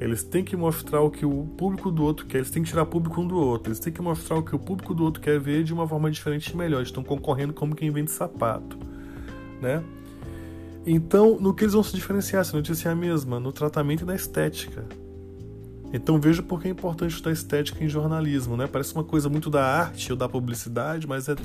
Eles 0.00 0.22
têm 0.22 0.44
que 0.44 0.56
mostrar 0.56 1.00
o 1.00 1.10
que 1.10 1.26
o 1.26 1.44
público 1.56 1.90
do 1.90 2.04
outro 2.04 2.26
quer, 2.26 2.38
eles 2.38 2.50
têm 2.50 2.62
que 2.62 2.68
tirar 2.68 2.86
público 2.86 3.20
um 3.20 3.26
do 3.26 3.36
outro, 3.36 3.68
eles 3.68 3.80
têm 3.80 3.92
que 3.92 4.00
mostrar 4.00 4.36
o 4.36 4.42
que 4.42 4.54
o 4.54 4.58
público 4.58 4.94
do 4.94 5.04
outro 5.04 5.20
quer 5.20 5.40
ver 5.40 5.64
de 5.64 5.72
uma 5.72 5.86
forma 5.88 6.10
diferente 6.10 6.48
e 6.48 6.56
melhor. 6.56 6.78
Eles 6.78 6.88
estão 6.88 7.02
concorrendo 7.02 7.52
como 7.52 7.74
quem 7.74 7.90
vende 7.90 8.10
sapato, 8.10 8.78
né? 9.60 9.82
Então, 10.86 11.38
no 11.40 11.52
que 11.52 11.64
eles 11.64 11.74
vão 11.74 11.82
se 11.82 11.94
diferenciar, 11.94 12.44
se 12.44 12.54
a 12.54 12.56
notícia 12.56 12.88
é 12.88 12.92
a 12.92 12.94
mesma, 12.94 13.40
no 13.40 13.52
tratamento 13.52 14.02
e 14.02 14.06
na 14.06 14.14
estética. 14.14 14.86
Então 15.92 16.20
veja 16.20 16.42
por 16.42 16.60
que 16.60 16.68
é 16.68 16.70
importante 16.70 17.12
estudar 17.12 17.32
estética 17.32 17.82
em 17.82 17.88
jornalismo, 17.88 18.56
né? 18.56 18.66
Parece 18.66 18.94
uma 18.94 19.04
coisa 19.04 19.28
muito 19.28 19.48
da 19.48 19.64
arte 19.64 20.12
ou 20.12 20.18
da 20.18 20.28
publicidade, 20.28 21.06
mas 21.06 21.28
é 21.28 21.36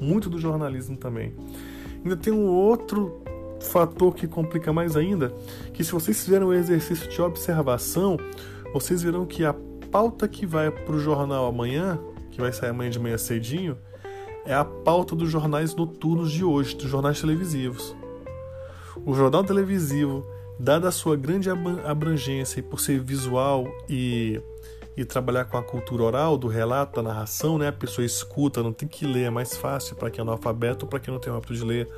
muito 0.00 0.30
do 0.30 0.38
jornalismo 0.38 0.96
também. 0.96 1.34
Ainda 2.02 2.16
tem 2.16 2.32
um 2.32 2.46
outro 2.46 3.22
fator 3.62 4.14
que 4.14 4.26
complica 4.26 4.72
mais 4.72 4.96
ainda, 4.96 5.32
que 5.72 5.82
se 5.82 5.92
vocês 5.92 6.22
fizerem 6.22 6.46
um 6.46 6.52
exercício 6.52 7.08
de 7.08 7.22
observação, 7.22 8.16
vocês 8.72 9.02
verão 9.02 9.24
que 9.24 9.44
a 9.44 9.54
pauta 9.90 10.26
que 10.26 10.46
vai 10.46 10.70
para 10.70 10.94
o 10.94 10.98
jornal 10.98 11.46
amanhã, 11.46 11.98
que 12.30 12.40
vai 12.40 12.52
sair 12.52 12.70
amanhã 12.70 12.90
de 12.90 12.98
manhã 12.98 13.18
cedinho, 13.18 13.76
é 14.44 14.54
a 14.54 14.64
pauta 14.64 15.14
dos 15.14 15.30
jornais 15.30 15.74
noturnos 15.74 16.32
de 16.32 16.44
hoje, 16.44 16.74
dos 16.74 16.88
jornais 16.88 17.20
televisivos. 17.20 17.94
O 19.04 19.14
jornal 19.14 19.44
televisivo, 19.44 20.26
dada 20.58 20.88
a 20.88 20.92
sua 20.92 21.16
grande 21.16 21.48
abrangência 21.50 22.60
e 22.60 22.62
por 22.62 22.80
ser 22.80 23.00
visual 23.00 23.66
e, 23.88 24.40
e 24.96 25.04
trabalhar 25.04 25.44
com 25.44 25.56
a 25.56 25.62
cultura 25.62 26.02
oral, 26.02 26.36
do 26.36 26.48
relato, 26.48 27.00
da 27.00 27.08
narração, 27.08 27.58
né? 27.58 27.68
a 27.68 27.72
pessoa 27.72 28.04
escuta, 28.04 28.62
não 28.62 28.72
tem 28.72 28.88
que 28.88 29.06
ler, 29.06 29.24
é 29.24 29.30
mais 29.30 29.56
fácil 29.56 29.94
para 29.96 30.10
quem 30.10 30.20
é 30.20 30.22
analfabeto 30.22 30.86
ou 30.86 30.90
para 30.90 30.98
quem 30.98 31.12
não 31.12 31.20
tem 31.20 31.32
o 31.32 31.36
hábito 31.36 31.54
de 31.54 31.64
ler 31.64 31.88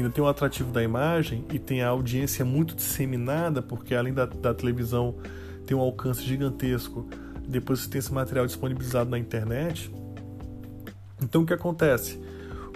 ainda 0.00 0.10
tem 0.10 0.22
o 0.22 0.26
atrativo 0.26 0.72
da 0.72 0.82
imagem 0.82 1.44
e 1.52 1.58
tem 1.58 1.82
a 1.82 1.88
audiência 1.88 2.44
muito 2.44 2.74
disseminada, 2.74 3.60
porque 3.60 3.94
além 3.94 4.14
da, 4.14 4.26
da 4.26 4.54
televisão 4.54 5.16
tem 5.66 5.76
um 5.76 5.80
alcance 5.80 6.22
gigantesco, 6.22 7.06
depois 7.46 7.80
você 7.80 7.90
tem 7.90 7.98
esse 7.98 8.12
material 8.12 8.46
disponibilizado 8.46 9.10
na 9.10 9.18
internet. 9.18 9.92
Então 11.22 11.42
o 11.42 11.46
que 11.46 11.52
acontece? 11.52 12.20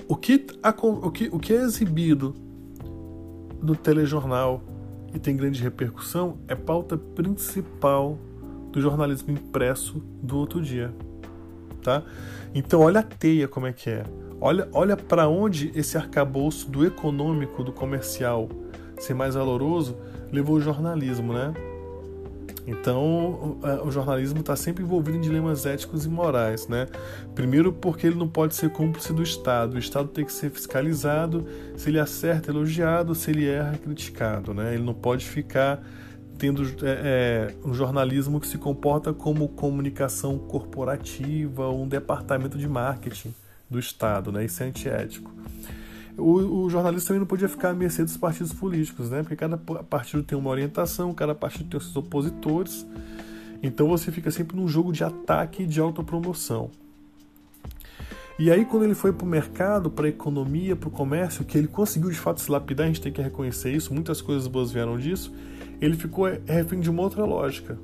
O 0.09 0.17
que, 0.17 0.47
a, 0.63 0.71
o 0.71 1.11
que, 1.11 1.29
o 1.33 1.39
que 1.39 1.53
é 1.53 1.63
exibido 1.63 2.35
no 3.63 3.75
telejornal 3.75 4.63
e 5.15 5.19
tem 5.19 5.37
grande 5.37 5.63
repercussão 5.63 6.39
é 6.47 6.55
pauta 6.55 6.97
principal 6.97 8.19
do 8.71 8.81
jornalismo 8.81 9.33
impresso 9.33 10.03
do 10.23 10.37
outro 10.37 10.61
dia. 10.61 10.95
Tá? 11.83 12.03
Então 12.55 12.81
olha 12.81 13.01
a 13.01 13.03
teia 13.03 13.49
como 13.49 13.67
é 13.67 13.73
que 13.73 13.89
é. 13.89 14.05
Olha, 14.41 14.69
olha 14.73 14.97
para 14.97 15.29
onde 15.29 15.73
esse 15.75 15.97
arcabouço 15.97 16.71
do 16.71 16.85
econômico, 16.85 17.65
do 17.65 17.73
comercial 17.73 18.49
ser 18.99 19.15
mais 19.15 19.35
valoroso 19.35 19.97
levou 20.33 20.57
o 20.57 20.61
jornalismo, 20.61 21.33
né? 21.33 21.55
Então, 22.67 23.59
o 23.85 23.91
jornalismo 23.93 24.41
está 24.41 24.57
sempre 24.57 24.83
envolvido 24.83 25.17
em 25.17 25.21
dilemas 25.21 25.65
éticos 25.65 26.05
e 26.05 26.09
morais, 26.09 26.67
né? 26.67 26.89
Primeiro, 27.33 27.73
porque 27.73 28.09
ele 28.09 28.17
não 28.17 28.27
pode 28.27 28.57
ser 28.57 28.71
cúmplice 28.71 29.13
do 29.13 29.23
Estado. 29.23 29.75
O 29.75 29.79
Estado 29.79 30.09
tem 30.09 30.25
que 30.25 30.33
ser 30.33 30.51
fiscalizado. 30.51 31.47
Se 31.77 31.91
ele 31.91 32.01
acerta, 32.01 32.51
elogiado. 32.51 33.15
Se 33.15 33.31
ele 33.31 33.47
erra, 33.47 33.79
criticado, 33.79 34.53
né? 34.53 34.75
Ele 34.75 34.83
não 34.83 34.95
pode 34.95 35.25
ficar 35.25 35.81
tendo 36.39 36.65
é, 36.65 36.75
é, 36.83 37.55
um 37.65 37.73
jornalismo 37.73 38.41
que 38.41 38.49
se 38.49 38.59
comporta 38.59 39.15
como 39.15 39.49
comunicação 39.49 40.37
corporativa 40.37 41.67
ou 41.67 41.85
um 41.85 41.89
departamento 41.89 42.59
de 42.59 42.69
marketing 42.69 43.33
do 43.71 43.79
Estado, 43.79 44.31
né? 44.33 44.45
Isso 44.45 44.63
é 44.63 44.67
antiético. 44.67 45.33
O, 46.17 46.65
o, 46.65 46.71
jornalista 46.71 47.09
também 47.09 47.21
não 47.21 47.27
podia 47.27 47.49
ficar 47.49 47.71
à 47.71 47.75
mercê 47.75 48.03
dos 48.03 48.17
partidos 48.17 48.53
políticos, 48.53 49.11
né? 49.11 49.23
Porque 49.23 49.37
cada 49.37 49.59
partido 49.59 50.23
tem 50.23 50.39
uma 50.39 50.51
orientação, 50.51 51.13
cada 51.13 51.35
partido 51.35 51.69
tem 51.69 51.79
os 51.79 51.85
seus 51.85 51.97
opositores. 51.97 52.87
Então 53.63 53.89
você 53.89 54.11
fica 54.11 54.31
sempre 54.31 54.57
num 54.57 54.67
jogo 54.67 54.93
de 54.93 55.05
ataque 55.05 55.65
e 55.65 55.67
de 55.67 55.79
autopromoção. 55.79 56.71
E 58.39 58.51
aí, 58.51 58.67
quando 58.67 58.85
ele 58.85 58.95
foi 58.95 59.15
para 59.15 59.25
o 59.25 59.29
mercado, 59.29 59.91
para 59.91 60.07
a 60.07 60.09
economia, 60.11 60.77
para 60.77 60.89
o 60.89 60.93
comércio, 60.93 61.43
que 61.43 61.57
ele 61.57 61.67
conseguiu 61.67 62.11
de 62.11 62.19
fato 62.19 62.41
se 62.41 62.51
lapidar, 62.51 62.85
a 62.85 62.89
gente 62.89 63.01
tem 63.01 63.11
que 63.11 63.23
reconhecer 63.23 63.73
isso, 63.73 63.95
muitas 63.95 64.21
coisas 64.21 64.47
boas 64.47 64.71
vieram 64.71 64.99
disso, 64.99 65.33
ele 65.81 65.97
ficou 65.97 66.27
refém 66.47 66.81
de 66.81 66.91
uma 66.91 67.03
outra 67.03 67.25
lógica. 67.25 67.79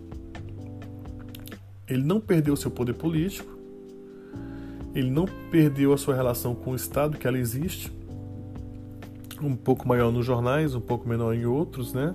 Ele 1.89 2.03
não 2.03 2.21
perdeu 2.21 2.55
seu 2.55 2.71
poder 2.71 2.93
político, 2.93 3.51
ele 4.95 5.11
não 5.11 5.27
perdeu 5.51 5.93
a 5.93 5.99
sua 5.99 6.15
relação 6.15 6.55
com 6.55 6.73
o 6.73 6.77
Estado, 6.77 7.17
que 7.17 7.27
ela 7.27 7.39
existe, 7.39 7.93
um 9.41 9.57
pouco 9.57 9.87
maior 9.89 10.13
nos 10.13 10.25
jornais, 10.25 10.75
um 10.75 10.81
pouco 10.81 11.09
menor 11.09 11.35
em 11.35 11.47
outros, 11.47 11.93
né? 11.93 12.15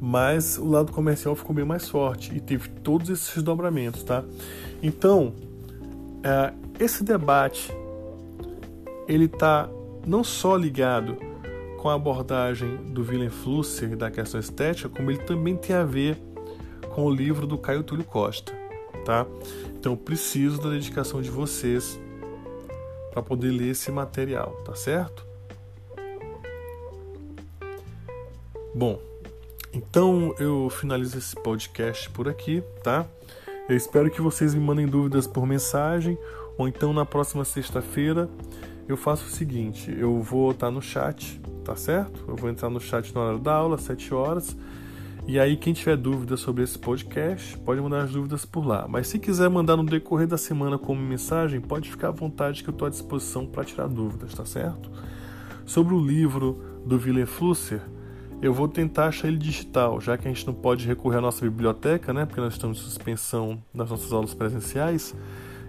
Mas 0.00 0.56
o 0.56 0.66
lado 0.66 0.92
comercial 0.92 1.34
ficou 1.34 1.54
bem 1.54 1.64
mais 1.64 1.88
forte 1.88 2.34
e 2.34 2.40
teve 2.40 2.68
todos 2.68 3.10
esses 3.10 3.34
desdobramentos, 3.34 4.02
tá? 4.02 4.24
Então, 4.82 5.34
é, 6.22 6.52
esse 6.78 7.04
debate 7.04 7.70
ele 9.06 9.24
está 9.24 9.68
não 10.06 10.22
só 10.22 10.56
ligado 10.56 11.16
com 11.78 11.88
a 11.88 11.94
abordagem 11.94 12.76
do 12.92 13.02
Willem 13.02 13.28
Flusser 13.28 13.96
da 13.96 14.10
questão 14.10 14.38
estética, 14.38 14.88
como 14.88 15.10
ele 15.10 15.18
também 15.18 15.56
tem 15.56 15.74
a 15.74 15.84
ver 15.84 16.16
com 16.94 17.04
o 17.04 17.10
livro 17.10 17.46
do 17.46 17.58
Caio 17.58 17.82
Túlio 17.82 18.04
Costa, 18.04 18.52
tá? 19.04 19.26
Então 19.78 19.92
eu 19.92 19.96
preciso 19.96 20.60
da 20.60 20.70
dedicação 20.70 21.20
de 21.20 21.30
vocês 21.30 21.98
para 23.12 23.22
poder 23.22 23.50
ler 23.50 23.70
esse 23.70 23.90
material, 23.90 24.52
tá 24.64 24.74
certo? 24.74 25.26
Bom, 28.74 29.00
então 29.72 30.34
eu 30.38 30.70
finalizo 30.70 31.18
esse 31.18 31.34
podcast 31.36 32.08
por 32.10 32.28
aqui, 32.28 32.62
tá? 32.82 33.06
Eu 33.68 33.76
espero 33.76 34.10
que 34.10 34.20
vocês 34.20 34.54
me 34.54 34.60
mandem 34.60 34.86
dúvidas 34.86 35.26
por 35.26 35.46
mensagem 35.46 36.18
ou 36.56 36.68
então 36.68 36.92
na 36.92 37.04
próxima 37.04 37.44
sexta-feira 37.44 38.28
eu 38.88 38.96
faço 38.96 39.26
o 39.26 39.30
seguinte, 39.30 39.94
eu 39.96 40.20
vou 40.20 40.50
estar 40.50 40.70
no 40.70 40.82
chat, 40.82 41.40
tá 41.64 41.76
certo? 41.76 42.24
Eu 42.26 42.36
vou 42.36 42.50
entrar 42.50 42.68
no 42.68 42.80
chat 42.80 43.14
na 43.14 43.20
hora 43.20 43.38
da 43.38 43.54
aula, 43.54 43.76
às 43.76 43.82
7 43.82 44.12
horas 44.12 44.56
e 45.26 45.38
aí, 45.38 45.56
quem 45.56 45.72
tiver 45.72 45.96
dúvida 45.96 46.36
sobre 46.36 46.64
esse 46.64 46.78
podcast, 46.78 47.56
pode 47.58 47.80
mandar 47.80 48.02
as 48.02 48.10
dúvidas 48.10 48.44
por 48.44 48.66
lá. 48.66 48.86
Mas 48.88 49.06
se 49.06 49.18
quiser 49.18 49.48
mandar 49.48 49.76
no 49.76 49.84
decorrer 49.84 50.26
da 50.26 50.38
semana 50.38 50.78
como 50.78 51.00
mensagem, 51.00 51.60
pode 51.60 51.90
ficar 51.90 52.08
à 52.08 52.12
vontade 52.12 52.62
que 52.62 52.70
eu 52.70 52.72
estou 52.72 52.86
à 52.86 52.90
disposição 52.90 53.46
para 53.46 53.64
tirar 53.64 53.86
dúvidas, 53.86 54.34
tá 54.34 54.44
certo? 54.44 54.90
Sobre 55.64 55.94
o 55.94 56.00
livro 56.00 56.60
do 56.84 56.96
Willem 56.96 57.26
Flusser, 57.26 57.80
eu 58.42 58.54
vou 58.54 58.66
tentar 58.66 59.08
achar 59.08 59.28
ele 59.28 59.36
digital, 59.36 60.00
já 60.00 60.16
que 60.16 60.26
a 60.26 60.30
gente 60.32 60.46
não 60.46 60.54
pode 60.54 60.86
recorrer 60.86 61.18
à 61.18 61.20
nossa 61.20 61.44
biblioteca, 61.44 62.12
né? 62.12 62.24
Porque 62.24 62.40
nós 62.40 62.54
estamos 62.54 62.78
em 62.78 62.82
suspensão 62.82 63.62
das 63.72 63.90
nossas 63.90 64.12
aulas 64.12 64.32
presenciais. 64.32 65.14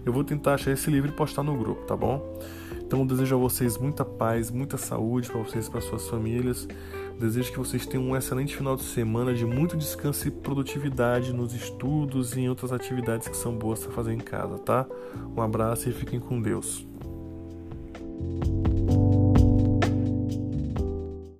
Eu 0.04 0.12
vou 0.12 0.24
tentar 0.24 0.54
achar 0.54 0.72
esse 0.72 0.90
livro 0.90 1.10
e 1.10 1.12
postar 1.12 1.42
no 1.42 1.56
grupo, 1.56 1.82
tá 1.84 1.96
bom? 1.96 2.40
Então, 2.80 3.06
desejo 3.06 3.36
a 3.36 3.38
vocês 3.38 3.78
muita 3.78 4.04
paz, 4.04 4.50
muita 4.50 4.76
saúde 4.76 5.30
para 5.30 5.40
vocês 5.40 5.66
e 5.66 5.70
para 5.70 5.80
suas 5.80 6.08
famílias. 6.08 6.66
Desejo 7.22 7.52
que 7.52 7.58
vocês 7.58 7.86
tenham 7.86 8.04
um 8.04 8.16
excelente 8.16 8.56
final 8.56 8.74
de 8.74 8.82
semana 8.82 9.32
de 9.32 9.46
muito 9.46 9.76
descanso 9.76 10.26
e 10.26 10.30
produtividade 10.32 11.32
nos 11.32 11.54
estudos 11.54 12.36
e 12.36 12.40
em 12.40 12.48
outras 12.48 12.72
atividades 12.72 13.28
que 13.28 13.36
são 13.36 13.56
boas 13.56 13.78
para 13.78 13.92
fazer 13.92 14.12
em 14.12 14.18
casa, 14.18 14.58
tá? 14.58 14.84
Um 15.36 15.40
abraço 15.40 15.88
e 15.88 15.92
fiquem 15.92 16.18
com 16.18 16.42
Deus. 16.42 16.84